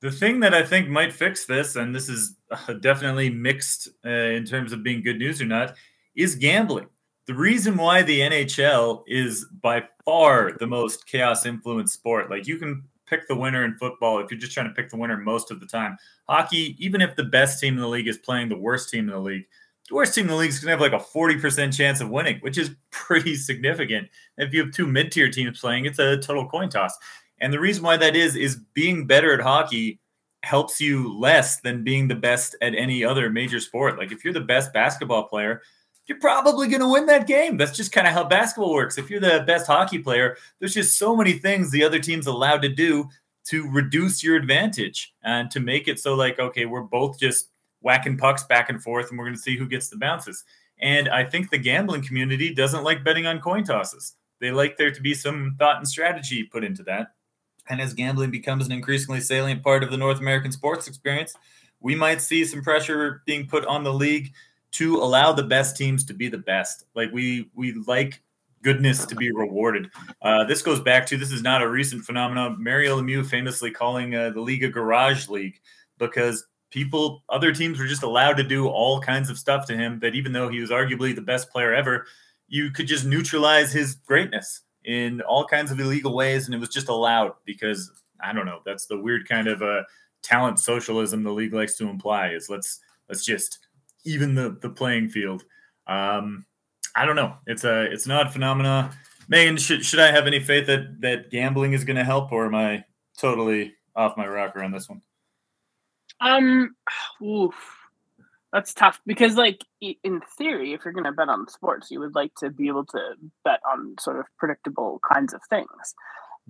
[0.01, 4.09] The thing that I think might fix this, and this is uh, definitely mixed uh,
[4.09, 5.75] in terms of being good news or not,
[6.15, 6.87] is gambling.
[7.27, 12.57] The reason why the NHL is by far the most chaos influenced sport, like you
[12.57, 15.51] can pick the winner in football if you're just trying to pick the winner most
[15.51, 15.97] of the time.
[16.29, 19.15] Hockey, even if the best team in the league is playing the worst team in
[19.15, 19.47] the league,
[19.89, 22.11] the worst team in the league is going to have like a 40% chance of
[22.11, 24.09] winning, which is pretty significant.
[24.37, 26.97] If you have two mid tier teams playing, it's a total coin toss.
[27.41, 30.01] And the reason why that is, is being better at hockey
[30.43, 33.99] helps you less than being the best at any other major sport.
[33.99, 35.63] Like if you're the best basketball player,
[36.07, 37.57] you're probably going to win that game.
[37.57, 38.99] That's just kind of how basketball works.
[38.99, 42.63] If you're the best hockey player, there's just so many things the other team's allowed
[42.63, 43.09] to do
[43.47, 47.49] to reduce your advantage and to make it so like okay, we're both just
[47.81, 50.45] whacking pucks back and forth, and we're going to see who gets the bounces.
[50.81, 54.15] And I think the gambling community doesn't like betting on coin tosses.
[54.41, 57.15] they like there to be some thought and strategy put into that.
[57.69, 61.35] And as gambling becomes an increasingly salient part of the North American sports experience,
[61.81, 64.33] we might see some pressure being put on the league
[64.73, 66.85] to allow the best teams to be the best.
[66.95, 68.23] Like we we like
[68.63, 69.91] goodness to be rewarded.
[70.23, 72.63] Uh, this goes back to this is not a recent phenomenon.
[72.63, 75.61] Mario Lemieux famously calling uh, the league a garage league
[75.99, 79.99] because people, other teams were just allowed to do all kinds of stuff to him
[80.01, 82.07] that even though he was arguably the best player ever,
[82.49, 86.47] you could just neutralize his greatness in all kinds of illegal ways.
[86.47, 87.91] And it was just allowed because
[88.21, 89.83] I don't know, that's the weird kind of uh,
[90.23, 93.61] talent socialism the league likes to imply is let's, let's just
[94.05, 95.45] even the, the playing field.
[95.87, 96.45] Um,
[96.95, 97.35] I don't know.
[97.47, 98.93] It's a, it's an odd phenomena.
[99.29, 102.47] Megan, should, should I have any faith that, that gambling is going to help or
[102.47, 102.85] am I
[103.19, 105.03] totally off my rocker on this one?
[106.21, 106.75] Um,
[107.23, 107.55] oof,
[108.53, 112.15] that's tough because, like, in theory, if you're going to bet on sports, you would
[112.15, 113.15] like to be able to
[113.45, 115.69] bet on sort of predictable kinds of things.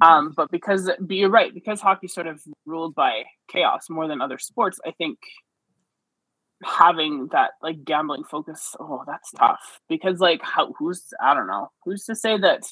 [0.03, 0.13] Mm-hmm.
[0.13, 4.21] Um, but because, but you're right, because hockey's sort of ruled by chaos more than
[4.21, 5.19] other sports, I think
[6.65, 11.71] having that like gambling focus, oh, that's tough because, like, how who's I don't know
[11.85, 12.63] who's to say that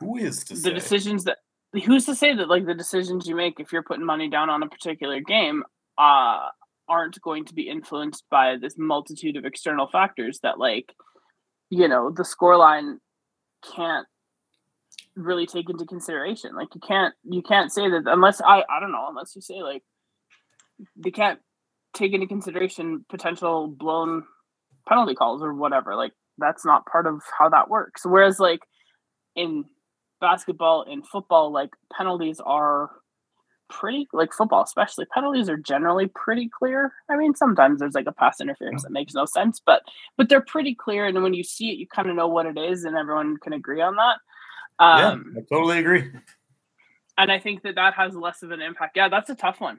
[0.00, 0.72] who is the say?
[0.72, 1.38] decisions that
[1.84, 4.62] who's to say that like the decisions you make if you're putting money down on
[4.62, 5.62] a particular game
[5.98, 6.48] uh
[6.88, 10.92] aren't going to be influenced by this multitude of external factors that like
[11.70, 12.96] you know the scoreline
[13.74, 14.06] can't
[15.14, 16.54] really take into consideration?
[16.54, 19.62] Like you can't you can't say that unless i i don't know unless you say
[19.62, 19.82] like
[20.96, 21.38] they can't
[21.94, 24.24] take into consideration potential blown
[24.88, 28.02] penalty calls or whatever like that's not part of how that works.
[28.04, 28.60] Whereas like
[29.36, 29.64] in
[30.22, 32.90] basketball and football, like penalties are
[33.68, 36.92] pretty like football especially penalties are generally pretty clear.
[37.10, 39.82] I mean sometimes there's like a pass interference that makes no sense but
[40.16, 42.58] but they're pretty clear and when you see it you kind of know what it
[42.58, 44.16] is and everyone can agree on that.
[44.78, 46.04] Um, yeah i totally agree.
[47.18, 48.96] and i think that that has less of an impact.
[48.96, 49.78] Yeah that's a tough one.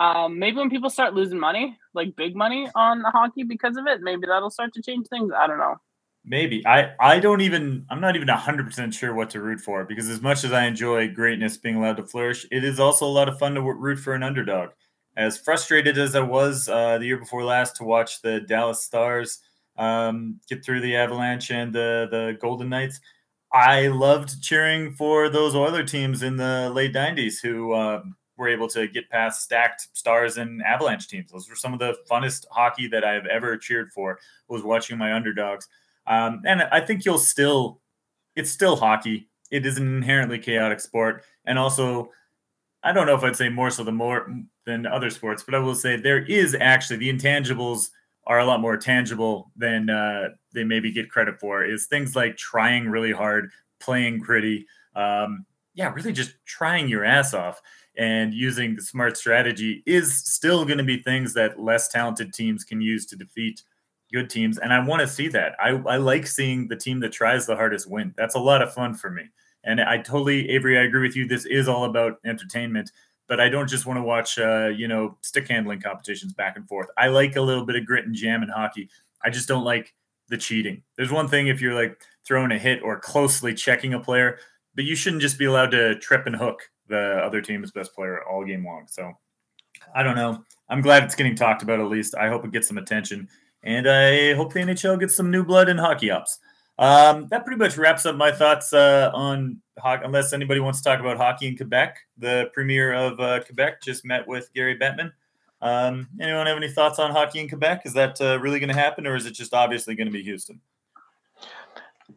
[0.00, 3.86] Um, maybe when people start losing money like big money on the hockey because of
[3.86, 5.76] it maybe that'll start to change things i don't know
[6.24, 9.84] Maybe I I don't even I'm not even hundred percent sure what to root for
[9.84, 13.08] because as much as I enjoy greatness being allowed to flourish, it is also a
[13.08, 14.70] lot of fun to root for an underdog.
[15.16, 19.40] As frustrated as I was uh, the year before last to watch the Dallas Stars
[19.78, 23.00] um, get through the Avalanche and the the Golden Knights,
[23.52, 28.02] I loved cheering for those Oiler teams in the late '90s who uh,
[28.36, 31.30] were able to get past stacked Stars and Avalanche teams.
[31.30, 34.18] Those were some of the funnest hockey that I've ever cheered for.
[34.48, 35.66] Was watching my underdogs.
[36.10, 37.80] Um, and I think you'll still,
[38.36, 39.28] it's still hockey.
[39.50, 41.24] It is an inherently chaotic sport.
[41.46, 42.10] And also,
[42.82, 44.28] I don't know if I'd say more so than more
[44.66, 47.90] than other sports, but I will say there is actually the intangibles
[48.26, 51.64] are a lot more tangible than uh, they maybe get credit for.
[51.64, 53.50] Is things like trying really hard,
[53.80, 57.60] playing gritty, um, yeah, really just trying your ass off
[57.96, 62.64] and using the smart strategy is still going to be things that less talented teams
[62.64, 63.62] can use to defeat
[64.12, 65.54] good teams, and I want to see that.
[65.60, 68.14] I, I like seeing the team that tries the hardest win.
[68.16, 69.24] That's a lot of fun for me.
[69.64, 71.26] And I totally, Avery, I agree with you.
[71.26, 72.90] This is all about entertainment,
[73.28, 76.66] but I don't just want to watch, uh, you know, stick handling competitions back and
[76.66, 76.88] forth.
[76.96, 78.88] I like a little bit of grit and jam in hockey.
[79.22, 79.94] I just don't like
[80.28, 80.82] the cheating.
[80.96, 84.38] There's one thing if you're like throwing a hit or closely checking a player,
[84.74, 88.24] but you shouldn't just be allowed to trip and hook the other team's best player
[88.24, 88.86] all game long.
[88.88, 89.12] So
[89.94, 90.44] I don't know.
[90.68, 92.14] I'm glad it's getting talked about at least.
[92.14, 93.28] I hope it gets some attention
[93.62, 96.38] and I hope the NHL gets some new blood in hockey ops.
[96.78, 100.04] Um, that pretty much wraps up my thoughts uh, on hockey.
[100.04, 104.04] Unless anybody wants to talk about hockey in Quebec, the premier of uh, Quebec just
[104.04, 105.12] met with Gary Bettman.
[105.62, 107.82] Um, anyone have any thoughts on hockey in Quebec?
[107.84, 110.22] Is that uh, really going to happen, or is it just obviously going to be
[110.22, 110.60] Houston?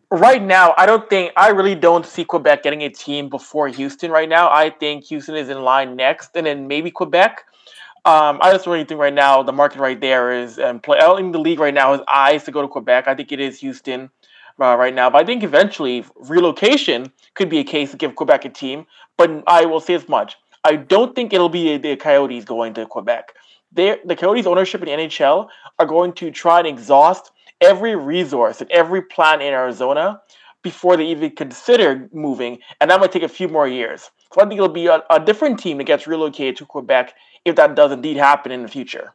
[0.09, 4.11] Right now, I don't think I really don't see Quebec getting a team before Houston.
[4.11, 7.43] Right now, I think Houston is in line next, and then maybe Quebec.
[8.05, 10.97] Um, I just really think right now the market right there is and play.
[10.97, 13.07] I don't think the league right now has eyes to go to Quebec.
[13.07, 14.09] I think it is Houston
[14.61, 18.43] uh, right now, but I think eventually relocation could be a case to give Quebec
[18.43, 18.85] a team.
[19.17, 20.35] But I will say as much:
[20.65, 23.35] I don't think it'll be the Coyotes going to Quebec.
[23.71, 25.47] They're, the Coyotes' ownership in NHL
[25.79, 27.31] are going to try and exhaust
[27.61, 30.21] every resource and every plan in Arizona
[30.61, 34.11] before they even consider moving, and that might take a few more years.
[34.33, 37.13] So I think it'll be a, a different team that gets relocated to Quebec
[37.45, 39.13] if that does indeed happen in the future.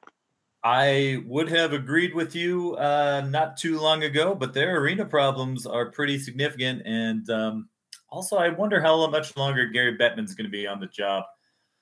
[0.65, 5.67] I would have agreed with you uh, not too long ago, but their arena problems
[5.67, 6.83] are pretty significant.
[6.85, 7.69] And um,
[8.11, 11.25] also, I wonder how much longer Gary Bettman's going to be on the job.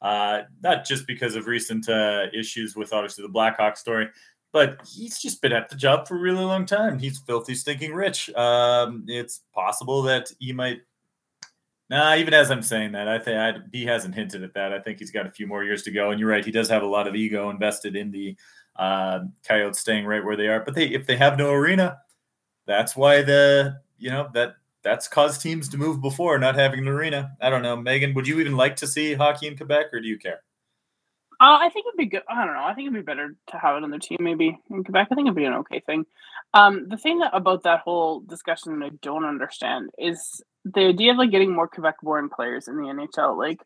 [0.02, 4.08] Uh, not just because of recent uh, issues with obviously the Blackhawk story,
[4.52, 6.98] but he's just been at the job for a really long time.
[6.98, 8.28] He's filthy, stinking rich.
[8.34, 10.82] Um, it's possible that he might.
[11.88, 14.72] Nah, even as I'm saying that, I think he hasn't hinted at that.
[14.72, 16.10] I think he's got a few more years to go.
[16.10, 18.36] And you're right, he does have a lot of ego invested in the
[18.74, 20.60] uh, Coyotes staying right where they are.
[20.60, 21.98] But they, if they have no arena,
[22.66, 26.88] that's why the you know that that's caused teams to move before not having an
[26.88, 27.36] arena.
[27.40, 28.14] I don't know, Megan.
[28.14, 30.42] Would you even like to see hockey in Quebec, or do you care?
[31.38, 32.22] Uh, I think it'd be good.
[32.28, 32.64] I don't know.
[32.64, 35.08] I think it'd be better to have it on their team maybe in Quebec.
[35.10, 36.06] I think it'd be an okay thing.
[36.54, 40.42] Um, the thing that, about that whole discussion that I don't understand is
[40.74, 43.36] the idea of like getting more Quebec-born players in the NHL.
[43.36, 43.60] Like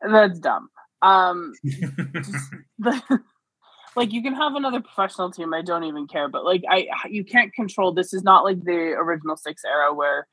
[0.00, 0.68] that's dumb.
[1.02, 1.52] Um,
[2.78, 3.20] the,
[3.96, 5.52] like you can have another professional team.
[5.52, 7.92] I don't even care, but like I, you can't control.
[7.92, 10.26] This is not like the original six era where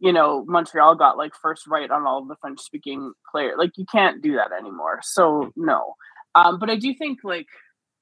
[0.00, 3.56] you know, Montreal got like first right on all the French speaking players.
[3.58, 5.00] Like you can't do that anymore.
[5.02, 5.94] So no.
[6.34, 7.48] Um, but I do think like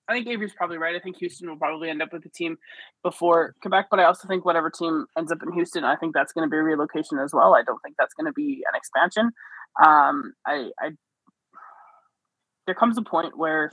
[0.09, 0.97] I think Avery's probably right.
[0.97, 2.57] I think Houston will probably end up with a team
[3.03, 6.33] before Quebec, but I also think whatever team ends up in Houston, I think that's
[6.33, 7.55] going to be a relocation as well.
[7.55, 9.33] I don't think that's going to be an expansion.
[9.85, 10.91] Um, I, I
[12.69, 13.73] there comes a point where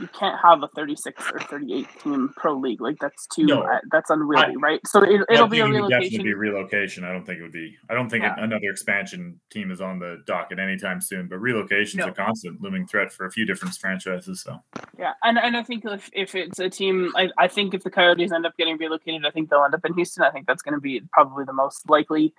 [0.00, 2.80] you can't have a 36 or 38 team pro league.
[2.80, 4.80] Like that's too no, uh, that's unwieldy, right?
[4.84, 6.24] So it, will be a relocation.
[6.24, 7.04] Be relocation.
[7.04, 7.76] I don't think it would be.
[7.88, 8.34] I don't think yeah.
[8.36, 11.28] another expansion team is on the docket anytime soon.
[11.28, 12.10] But relocation is no.
[12.10, 14.42] a constant looming threat for a few different franchises.
[14.42, 14.60] So
[14.98, 17.90] yeah, and and I think if, if it's a team, I, I think if the
[17.90, 20.24] Coyotes end up getting relocated, I think they'll end up in Houston.
[20.24, 22.34] I think that's going to be probably the most likely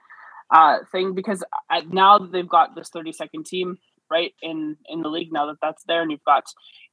[0.52, 3.78] uh, thing because uh, now that they've got this 30 second team
[4.10, 6.44] right in in the league now that that's there and you've got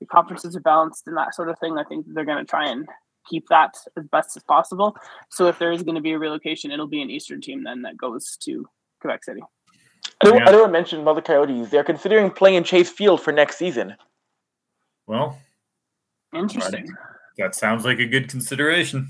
[0.01, 2.69] your conferences are balanced and that sort of thing i think they're going to try
[2.69, 2.87] and
[3.29, 4.97] keep that as best as possible
[5.31, 7.83] so if there is going to be a relocation it'll be an eastern team then
[7.83, 8.67] that goes to
[9.01, 9.43] quebec city
[10.21, 10.49] I don't, yeah.
[10.49, 11.71] I don't mention Mother Coyotes.
[11.71, 13.95] They're considering playing in Chase Field for next season.
[15.07, 15.39] Well,
[16.35, 16.89] interesting.
[17.39, 19.09] That sounds like a good consideration.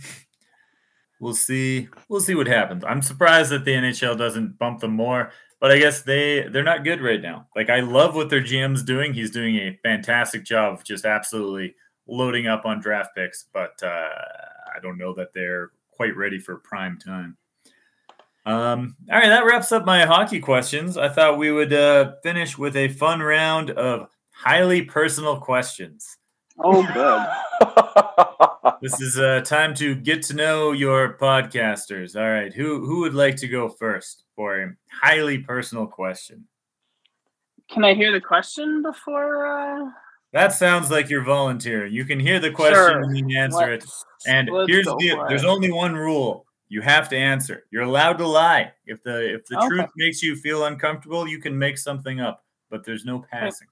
[1.20, 1.88] We'll see.
[2.08, 2.84] We'll see what happens.
[2.84, 5.30] I'm surprised that the NHL doesn't bump them more
[5.64, 7.46] but I guess they they're not good right now.
[7.56, 9.14] Like I love what their GM's doing.
[9.14, 11.74] He's doing a fantastic job of just absolutely
[12.06, 14.10] loading up on draft picks, but uh,
[14.76, 17.38] I don't know that they're quite ready for prime time.
[18.44, 20.98] Um, all right, that wraps up my hockey questions.
[20.98, 26.18] I thought we would uh, finish with a fun round of highly personal questions.
[26.62, 27.74] Oh, good.
[28.80, 32.16] this is uh, time to get to know your podcasters.
[32.16, 36.46] All right, who who would like to go first for a highly personal question?
[37.70, 39.46] Can I hear the question before?
[39.46, 39.90] Uh...
[40.32, 41.92] That sounds like you're volunteering.
[41.92, 43.02] You can hear the question sure.
[43.02, 44.30] and you answer let's, it.
[44.30, 46.44] And here's the there's only one rule.
[46.68, 47.64] You have to answer.
[47.70, 48.72] You're allowed to lie.
[48.86, 49.68] If the if the okay.
[49.68, 53.68] truth makes you feel uncomfortable, you can make something up, but there's no passing.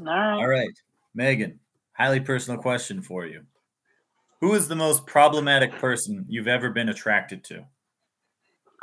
[0.00, 0.32] All right.
[0.34, 0.78] All right.
[1.14, 1.60] Megan,
[1.98, 3.42] highly personal question for you.
[4.40, 7.64] Who is the most problematic person you've ever been attracted to?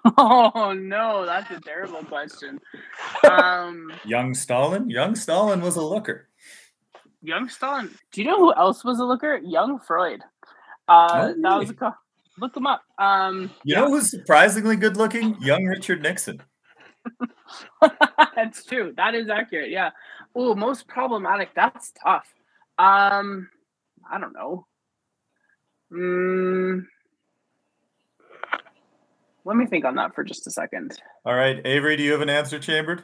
[0.20, 2.60] Oh no, that's a terrible question.
[3.28, 4.88] Um, young Stalin.
[4.88, 6.30] Young Stalin was a looker.
[7.24, 7.90] Young Stalin.
[8.12, 9.38] Do you know who else was a looker?
[9.44, 10.22] Young Freud.
[10.88, 11.42] Uh, oh?
[11.42, 11.96] That was a.
[12.38, 12.84] Look him up.
[13.00, 13.80] Um, you yeah.
[13.80, 15.36] know who's surprisingly good looking?
[15.42, 16.40] Young Richard Nixon.
[18.36, 18.94] that's true.
[18.98, 19.72] That is accurate.
[19.72, 19.90] Yeah.
[20.36, 21.50] Oh, most problematic.
[21.56, 22.35] That's tough.
[22.78, 23.50] Um,
[24.10, 24.66] I don't know.
[25.92, 26.86] Mm,
[29.46, 31.00] let me think on that for just a second.
[31.26, 33.04] All right, Avery, do you have an answer chambered?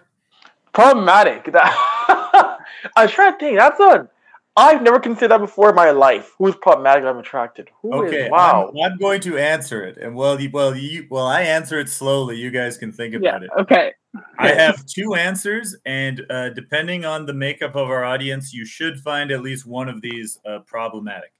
[0.73, 1.51] Problematic.
[1.51, 2.57] That
[2.95, 3.57] I was trying to think.
[3.57, 4.09] That's a.
[4.57, 6.33] I've never considered that before in my life.
[6.37, 7.05] Who's problematic?
[7.05, 7.69] I'm attracted.
[7.81, 8.69] Who okay, is, wow.
[8.69, 11.87] I'm, I'm, going to answer it, and well, you, well, you, well, I answer it
[11.87, 12.37] slowly.
[12.37, 13.61] You guys can think about yeah, it.
[13.61, 13.93] Okay.
[14.37, 18.99] I have two answers, and uh, depending on the makeup of our audience, you should
[18.99, 21.31] find at least one of these uh, problematic.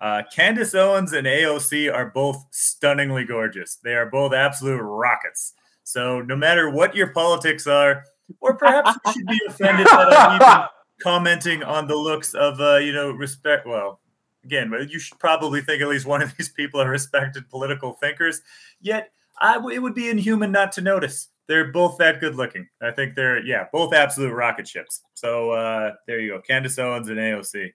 [0.00, 3.76] Uh, Candace Owens and AOC are both stunningly gorgeous.
[3.76, 5.54] They are both absolute rockets.
[5.84, 8.04] So no matter what your politics are,
[8.40, 10.68] or perhaps you should be offended that I'm even
[11.02, 13.66] commenting on the looks of, uh, you know, respect.
[13.66, 14.00] Well,
[14.44, 18.42] again, you should probably think at least one of these people are respected political thinkers.
[18.80, 21.28] Yet, I, it would be inhuman not to notice.
[21.48, 22.68] They're both that good looking.
[22.80, 25.02] I think they're, yeah, both absolute rocket ships.
[25.14, 26.40] So uh, there you go.
[26.40, 27.72] Candace Owens and AOC.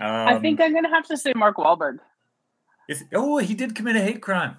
[0.00, 1.98] Um, I think I'm gonna have to say Mark Wahlberg.
[2.88, 4.56] Is, oh, he did commit a hate crime.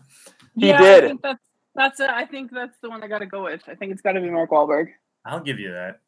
[0.55, 1.03] He yeah, did.
[1.03, 1.43] I think that's
[1.75, 3.61] that's a, I think that's the one I got to go with.
[3.67, 4.87] I think it's got to be Mark Wahlberg.
[5.25, 5.99] I'll give you that.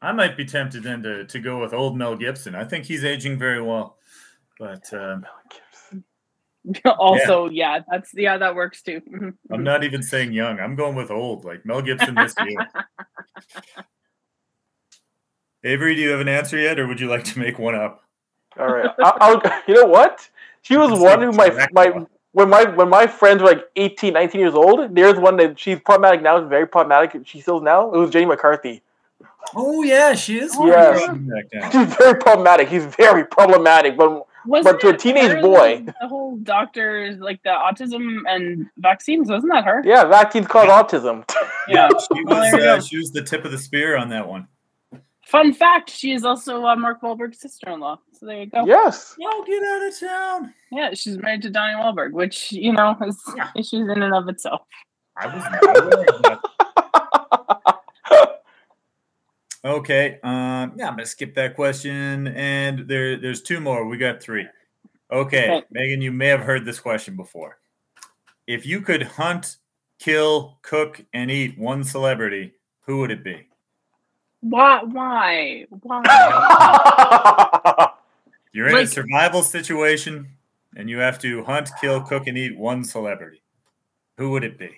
[0.00, 2.54] I might be tempted then to, to go with old Mel Gibson.
[2.54, 3.98] I think he's aging very well.
[4.58, 5.71] But Mel Gibson.
[6.98, 7.76] also, yeah.
[7.76, 7.82] yeah.
[7.90, 9.00] that's yeah, that works too.
[9.50, 10.60] I'm not even saying young.
[10.60, 12.56] I'm going with old, like Mel Gibson this year.
[15.64, 18.02] Avery, do you have an answer yet, or would you like to make one up?
[18.58, 18.90] All right.
[19.02, 20.28] I, I'll, you know what?
[20.62, 22.06] She was It's one like who my my one.
[22.32, 24.94] when my when my friends were like 18, 19 years old.
[24.94, 26.42] There's one that she's problematic now.
[26.42, 27.26] Is very problematic.
[27.26, 27.92] She still is now.
[27.92, 28.82] It was Jenny McCarthy.
[29.54, 30.56] Oh yeah, she is.
[30.60, 30.98] Yeah.
[31.70, 32.68] She's very problematic.
[32.68, 33.96] He's very problematic.
[33.96, 35.82] But Wasn't to a teenage boy.
[35.86, 39.82] The, the whole doctors, like the autism and vaccines, wasn't that her?
[39.84, 41.24] yeah, vaccines cause autism.
[41.68, 41.88] Yeah.
[41.90, 44.48] She was uh, she was the tip of the spear on that one.
[45.26, 48.00] Fun fact: she is also uh, Mark Wahlberg's sister-in-law.
[48.14, 48.66] So there you go.
[48.66, 49.14] yes.
[49.22, 50.54] Oh, get out of town!
[50.72, 53.50] Yeah, she's married to Donnie Wahlberg, which you know is Yeah.
[53.54, 54.62] issues in and of itself.
[55.16, 56.40] I was not aware of that.
[59.64, 63.86] Okay, um, yeah, I'm gonna skip that question, and there, there's two more.
[63.86, 64.46] We got three.
[65.10, 65.66] Okay, Okay.
[65.70, 67.58] Megan, you may have heard this question before.
[68.46, 69.58] If you could hunt,
[70.00, 73.46] kill, cook, and eat one celebrity, who would it be?
[74.40, 74.82] Why?
[74.82, 75.66] Why?
[75.70, 76.02] Why?
[78.52, 80.26] You're in a survival situation,
[80.76, 83.42] and you have to hunt, kill, cook, and eat one celebrity.
[84.18, 84.70] Who would it be?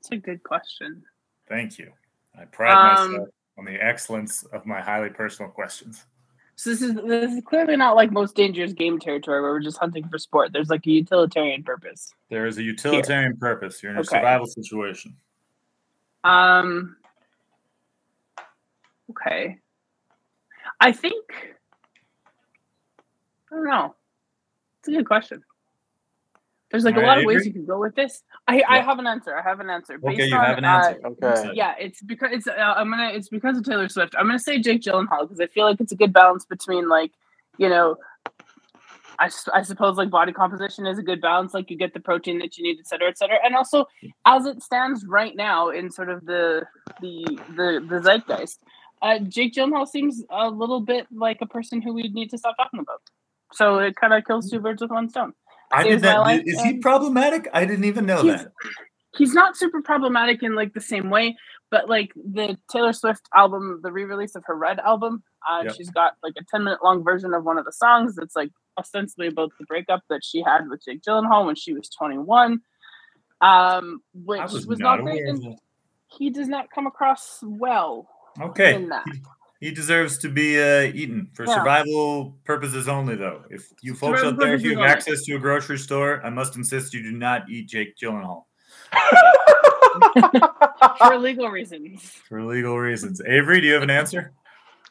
[0.00, 1.02] It's a good question.
[1.48, 1.92] Thank you.
[2.38, 6.04] I pride Um, myself on the excellence of my highly personal questions.
[6.56, 9.78] So this is this is clearly not like most dangerous game territory where we're just
[9.78, 10.52] hunting for sport.
[10.52, 12.12] There's like a utilitarian purpose.
[12.30, 13.82] There is a utilitarian purpose.
[13.82, 14.08] You're in a Okay.
[14.16, 15.16] survival situation.
[16.24, 16.96] Um.
[19.10, 19.58] Okay.
[20.80, 21.24] I think.
[23.52, 23.94] I don't know.
[24.80, 25.42] It's a good question.
[26.70, 27.46] There's like a Alright, lot of ways Avery?
[27.46, 28.22] you can go with this.
[28.48, 29.36] I, I have an answer.
[29.36, 29.94] I have an answer.
[29.94, 31.00] Okay, Based you on, have an uh, answer.
[31.06, 31.50] Okay.
[31.54, 32.48] yeah, it's because it's.
[32.48, 33.10] Uh, I'm gonna.
[33.10, 34.14] It's because of Taylor Swift.
[34.18, 37.12] I'm gonna say Jake Gyllenhaal because I feel like it's a good balance between like,
[37.56, 37.96] you know,
[39.18, 41.54] I, I suppose like body composition is a good balance.
[41.54, 43.38] Like you get the protein that you need, et cetera, et cetera.
[43.44, 43.86] And also,
[44.24, 46.66] as it stands right now in sort of the
[47.00, 47.24] the
[47.56, 48.58] the, the zeitgeist,
[49.02, 52.56] uh, Jake Gyllenhaal seems a little bit like a person who we'd need to stop
[52.56, 53.00] talking about.
[53.52, 55.32] So it kind of kills two birds with one stone.
[55.72, 56.46] I did not.
[56.46, 57.48] Is he problematic?
[57.52, 58.52] I didn't even know He's- that.
[59.16, 61.36] he's not super problematic in like the same way,
[61.70, 65.74] but like the Taylor Swift album, the re-release of her Red album, uh, Yep.
[65.76, 68.50] she's got like a ten minute long version of one of the songs that's like
[68.78, 72.60] ostensibly about the breakup that she had with Jake Gyllenhaal when she was twenty one,
[73.40, 75.58] um, which I was, was not not great, and
[76.08, 78.08] he does not come across well
[78.40, 78.74] Okay.
[78.74, 79.04] in that.
[79.60, 81.54] He deserves to be uh, eaten for Yeah.
[81.56, 83.42] survival purposes only, though.
[83.50, 84.90] If you folks Survival out there, if you have only.
[84.90, 88.44] access to a grocery store, I must insist you do not eat Jake Gyllenhaal
[90.98, 92.02] for legal reasons.
[92.28, 93.20] for legal reasons.
[93.26, 94.32] Avery, do you have an answer?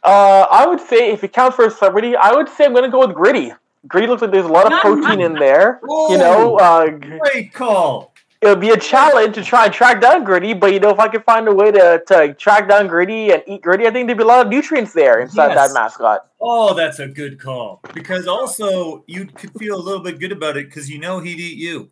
[0.03, 2.89] Uh, I would say if it counts for a celebrity, I would say I'm gonna
[2.89, 3.53] go with Gritty.
[3.87, 5.79] Gritty looks like there's a lot of protein in there.
[5.83, 8.14] You know, uh, great call.
[8.45, 11.07] It'll be a challenge to try and track down Gritty, but you know, if I
[11.07, 14.17] can find a way to, to track down Gritty and eat Gritty, I think there'd
[14.17, 15.69] be a lot of nutrients there inside Yes.
[15.69, 16.27] that mascot.
[16.41, 17.81] Oh, that's a good call.
[17.93, 21.39] Because also, you could feel a little bit good about it because you know he'd
[21.39, 21.89] eat you.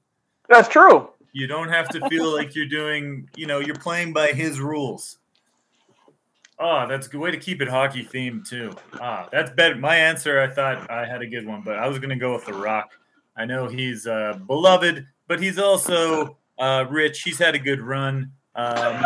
[0.50, 1.10] That's true.
[1.32, 5.18] You don't have to feel like you're doing, you know, you're playing by his rules.
[6.60, 8.72] Oh, that's a good way to keep it hockey themed too.
[9.02, 9.76] Ah, that's better.
[9.76, 12.46] My answer, I thought I had a good one, but I was gonna go with
[12.46, 12.92] The Rock.
[13.36, 17.22] I know he's uh, beloved, but he's also uh, rich.
[17.24, 18.32] He's had a good run.
[18.56, 19.04] Um,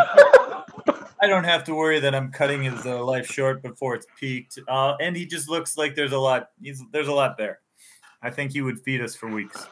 [1.20, 4.58] I don't have to worry that I'm cutting his uh, life short before it's peaked.
[4.68, 6.50] Uh, and he just looks like there's a lot.
[6.62, 7.60] He's there's a lot there.
[8.22, 9.66] I think he would feed us for weeks.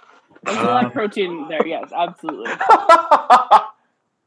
[0.45, 1.67] There's a lot Um, of protein there.
[1.67, 2.53] Yes, absolutely.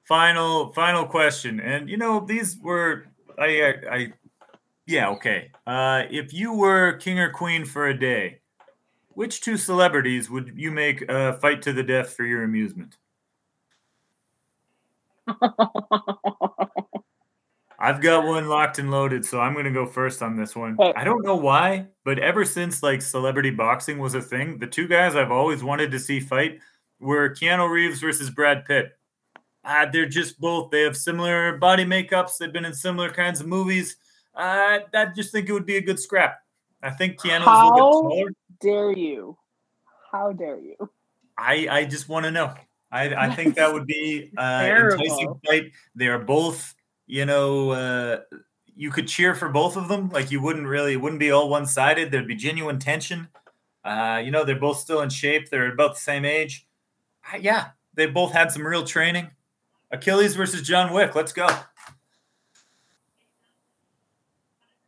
[0.04, 3.06] final final question and you know these were
[3.38, 4.14] i i, I
[4.88, 8.40] yeah okay uh if you were king or queen for a day
[9.10, 12.98] which two celebrities would you make a fight to the death for your amusement
[17.80, 20.78] i've got one locked and loaded so i'm going to go first on this one
[20.96, 24.88] i don't know why but ever since like celebrity boxing was a thing the two
[24.88, 26.60] guys i've always wanted to see fight
[27.00, 28.94] were keanu reeves versus brad pitt
[29.64, 30.72] uh, they're just both.
[30.72, 32.38] They have similar body makeups.
[32.38, 33.98] They've been in similar kinds of movies.
[34.36, 36.40] Uh, I just think it would be a good scrap.
[36.82, 38.10] I think Keanu's a little How?
[38.10, 38.32] bit taller.
[38.62, 39.38] dare you?
[40.12, 40.76] How dare you?
[41.38, 42.54] I, I just want to know.
[42.92, 45.04] I, I think that would be uh, Terrible.
[45.04, 45.72] enticing fight.
[45.96, 46.74] They are both,
[47.08, 48.20] you know, uh,
[48.76, 50.10] you could cheer for both of them.
[50.10, 52.12] Like you wouldn't really, it wouldn't be all one sided.
[52.12, 53.28] There'd be genuine tension.
[53.84, 55.50] Uh, you know, they're both still in shape.
[55.50, 56.68] They're about the same age.
[57.34, 59.30] Uh, yeah, they both had some real training.
[59.92, 61.16] Achilles versus John Wick.
[61.16, 61.48] Let's go.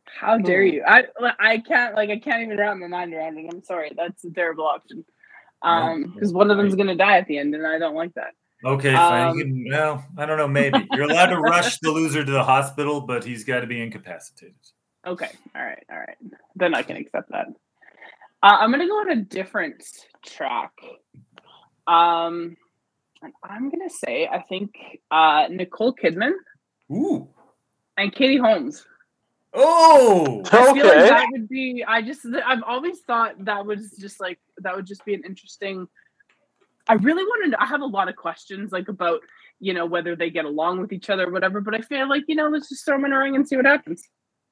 [0.04, 0.72] How dare Hmm.
[0.74, 0.84] you?
[0.86, 1.04] I
[1.40, 3.46] I can't like I can't even wrap my mind around it.
[3.52, 3.90] I'm sorry.
[3.96, 5.04] That's a terrible option.
[5.62, 8.32] Um, because one of them's gonna die at the end, and I don't like that.
[8.64, 9.28] Okay, fine.
[9.28, 10.48] Um, can, well, I don't know.
[10.48, 13.82] Maybe you're allowed to rush the loser to the hospital, but he's got to be
[13.82, 14.54] incapacitated.
[15.06, 15.30] Okay.
[15.56, 15.82] All right.
[15.90, 16.16] All right.
[16.54, 17.48] Then I can accept that.
[18.42, 19.82] Uh, I'm gonna go on a different
[20.24, 20.72] track.
[21.86, 22.56] Um,
[23.22, 24.74] and I'm gonna say I think
[25.10, 26.32] uh, Nicole Kidman
[26.90, 27.28] Ooh.
[27.96, 28.86] and Katie Holmes.
[29.54, 30.42] Oh.
[30.46, 31.84] I feel like that would be.
[31.86, 32.26] I just.
[32.46, 35.86] I've always thought that was just like that would just be an interesting.
[36.88, 37.52] I really wanted.
[37.52, 39.20] To, I have a lot of questions like about
[39.60, 41.60] you know whether they get along with each other or whatever.
[41.60, 43.56] But I feel like you know let's just throw them in a ring and see
[43.56, 44.02] what happens.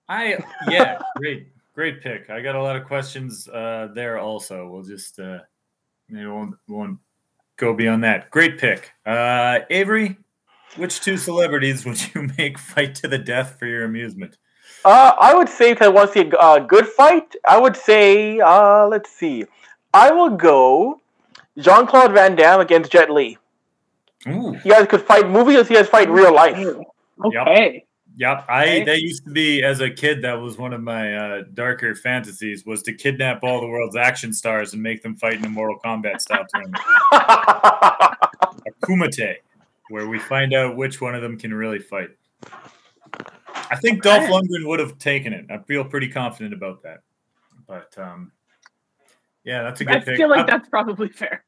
[0.08, 2.28] I yeah, great, great pick.
[2.28, 4.68] I got a lot of questions uh, there also.
[4.68, 5.38] We'll just uh,
[6.08, 6.98] maybe won't won't
[7.56, 8.30] go beyond that.
[8.30, 10.18] Great pick, uh, Avery.
[10.76, 14.36] Which two celebrities would you make fight to the death for your amusement?
[14.84, 17.76] Uh, I would say if I want to see a uh, good fight, I would
[17.76, 19.44] say, uh, let's see.
[19.92, 21.00] I will go
[21.58, 23.36] Jean Claude Van Damme against Jet Li.
[24.28, 26.56] Ooh, You guys could fight movies, you guys fight real life.
[27.24, 27.84] Okay.
[28.16, 28.44] yep.
[28.48, 28.84] I Okay.
[28.84, 30.22] that used to be as a kid.
[30.22, 34.32] That was one of my uh, darker fantasies was to kidnap all the world's action
[34.32, 36.82] stars and make them fight in a Mortal Kombat style tournament,
[37.12, 38.16] a
[38.82, 39.36] Kumite,
[39.88, 42.10] where we find out which one of them can really fight.
[43.70, 45.46] I think Dolph Lundgren would have taken it.
[45.50, 47.00] I feel pretty confident about that.
[47.66, 48.32] But um,
[49.44, 50.16] yeah, that's a good I pick.
[50.16, 51.44] feel like I, that's probably fair.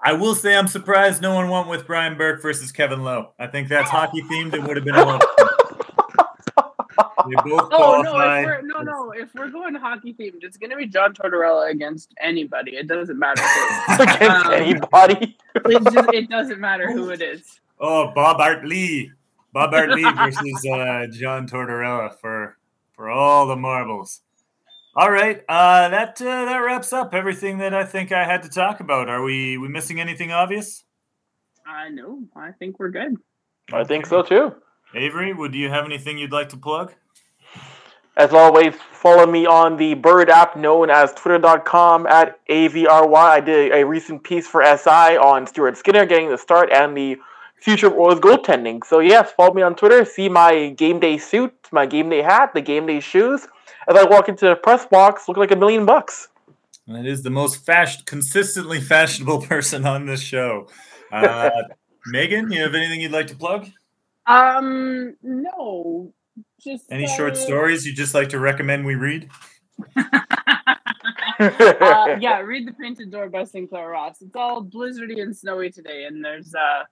[0.00, 3.32] I will say I'm surprised no one went with Brian Burke versus Kevin Lowe.
[3.38, 4.52] I think that's hockey themed.
[4.52, 5.24] It would have been a lot.
[7.26, 8.20] They both Oh no!
[8.20, 9.10] If we're, no, no.
[9.12, 12.76] If we're going hockey themed, it's gonna be John Tortorella against anybody.
[12.76, 13.42] It doesn't matter.
[13.98, 15.36] Against Um, anybody.
[15.54, 17.60] it just it doesn't matter who it is.
[17.80, 19.10] Oh, Bob Hartley.
[19.54, 22.58] Bob Hartley versus uh, John Tortorella for
[22.92, 24.20] for all the marbles.
[24.96, 28.48] All right, uh, that uh, that wraps up everything that I think I had to
[28.48, 29.08] talk about.
[29.08, 30.82] Are we we missing anything obvious?
[31.64, 32.24] I know.
[32.34, 33.14] I think we're good.
[33.72, 34.54] I think so too.
[34.92, 36.92] Avery, would you have anything you'd like to plug?
[38.16, 43.14] As always, follow me on the Bird app known as twitter.com at AVRY.
[43.14, 47.18] I did a recent piece for SI on Stuart Skinner getting the start and the
[47.64, 48.84] future of Oilers goaltending.
[48.84, 50.04] So, yes, follow me on Twitter.
[50.04, 53.48] See my game day suit, my game day hat, the game day shoes.
[53.88, 56.28] As I walk into the press box, look like a million bucks.
[56.86, 60.68] That is the most fashion, consistently fashionable person on this show.
[61.10, 61.50] Uh,
[62.06, 63.66] Megan, you have anything you'd like to plug?
[64.26, 66.12] Um, no,
[66.62, 69.30] just Any uh, short stories you'd just like to recommend we read?
[69.96, 70.02] uh,
[72.20, 74.20] yeah, read the Painted Door by Sinclair Ross.
[74.20, 76.84] It's all blizzardy and snowy today, and there's uh,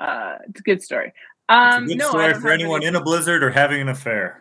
[0.00, 1.08] uh, it's a good story.
[1.08, 1.14] It's
[1.48, 4.40] Um, a good no, story for anyone in a blizzard or having an affair.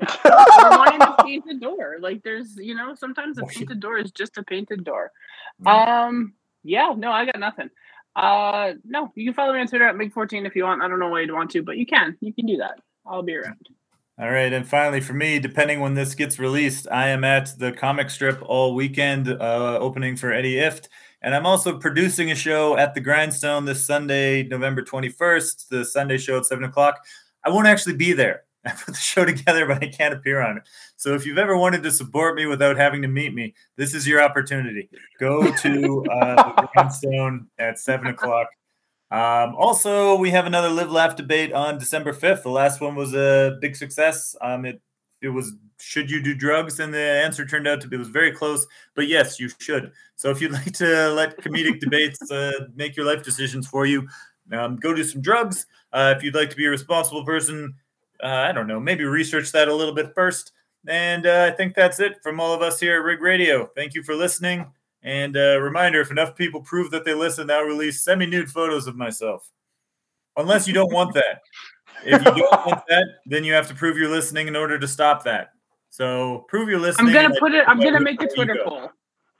[0.00, 1.96] or wanting to paint door.
[2.00, 5.12] Like there's, you know, sometimes a painted door is just a painted door.
[5.62, 5.68] Mm.
[5.88, 6.34] Um,
[6.64, 7.70] yeah, no, I got nothing.
[8.14, 10.82] Uh, no, you can follow me on Twitter at Mig14 if you want.
[10.82, 12.16] I don't know why you'd want to, but you can.
[12.20, 12.80] You can do that.
[13.06, 13.68] I'll be around.
[14.18, 17.70] All right, and finally for me, depending when this gets released, I am at the
[17.70, 20.88] comic strip all weekend, uh, opening for Eddie Ifft,
[21.22, 26.18] and I'm also producing a show at the Grindstone this Sunday, November 21st, the Sunday
[26.18, 27.04] show at seven o'clock.
[27.44, 28.42] I won't actually be there.
[28.66, 30.64] I put the show together, but I can't appear on it.
[30.96, 34.06] So if you've ever wanted to support me without having to meet me, this is
[34.06, 34.88] your opportunity.
[35.20, 38.48] Go to uh, the Grindstone at seven o'clock.
[39.10, 42.42] Um, also, we have another Live Laugh debate on December 5th.
[42.42, 44.34] The last one was a big success.
[44.40, 44.80] Um, it
[45.22, 48.08] it was should you do drugs, and the answer turned out to be it was
[48.08, 48.66] very close.
[48.94, 49.92] But yes, you should.
[50.16, 54.08] So if you'd like to let comedic debates uh, make your life decisions for you,
[54.52, 55.66] um, go do some drugs.
[55.92, 57.74] Uh, if you'd like to be a responsible person,
[58.22, 60.52] uh, I don't know, maybe research that a little bit first.
[60.88, 63.66] And uh, I think that's it from all of us here at Rig Radio.
[63.74, 64.66] Thank you for listening.
[65.02, 68.86] And uh, reminder if enough people prove that they listen, I'll release semi nude photos
[68.86, 69.50] of myself.
[70.36, 71.42] Unless you don't want that.
[72.06, 74.88] If you don't want that, then you have to prove you're listening in order to
[74.88, 75.52] stop that.
[75.90, 77.08] So prove you're listening.
[77.08, 77.64] I'm gonna put it.
[77.66, 78.90] I'm gonna make a Twitter poll.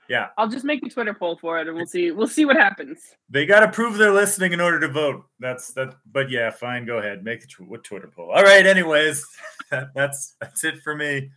[0.09, 0.29] Yeah.
[0.37, 2.11] I'll just make a Twitter poll for it, and we'll see.
[2.11, 2.99] We'll see what happens.
[3.29, 5.25] They got to prove they're listening in order to vote.
[5.39, 5.95] That's that.
[6.11, 6.85] But yeah, fine.
[6.85, 7.23] Go ahead.
[7.23, 8.31] Make a tw- what Twitter poll.
[8.31, 8.65] All right.
[8.65, 9.25] Anyways,
[9.95, 11.29] that's that's it for me.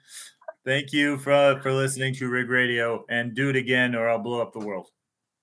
[0.65, 4.41] Thank you for for listening to Rig Radio, and do it again, or I'll blow
[4.41, 4.89] up the world.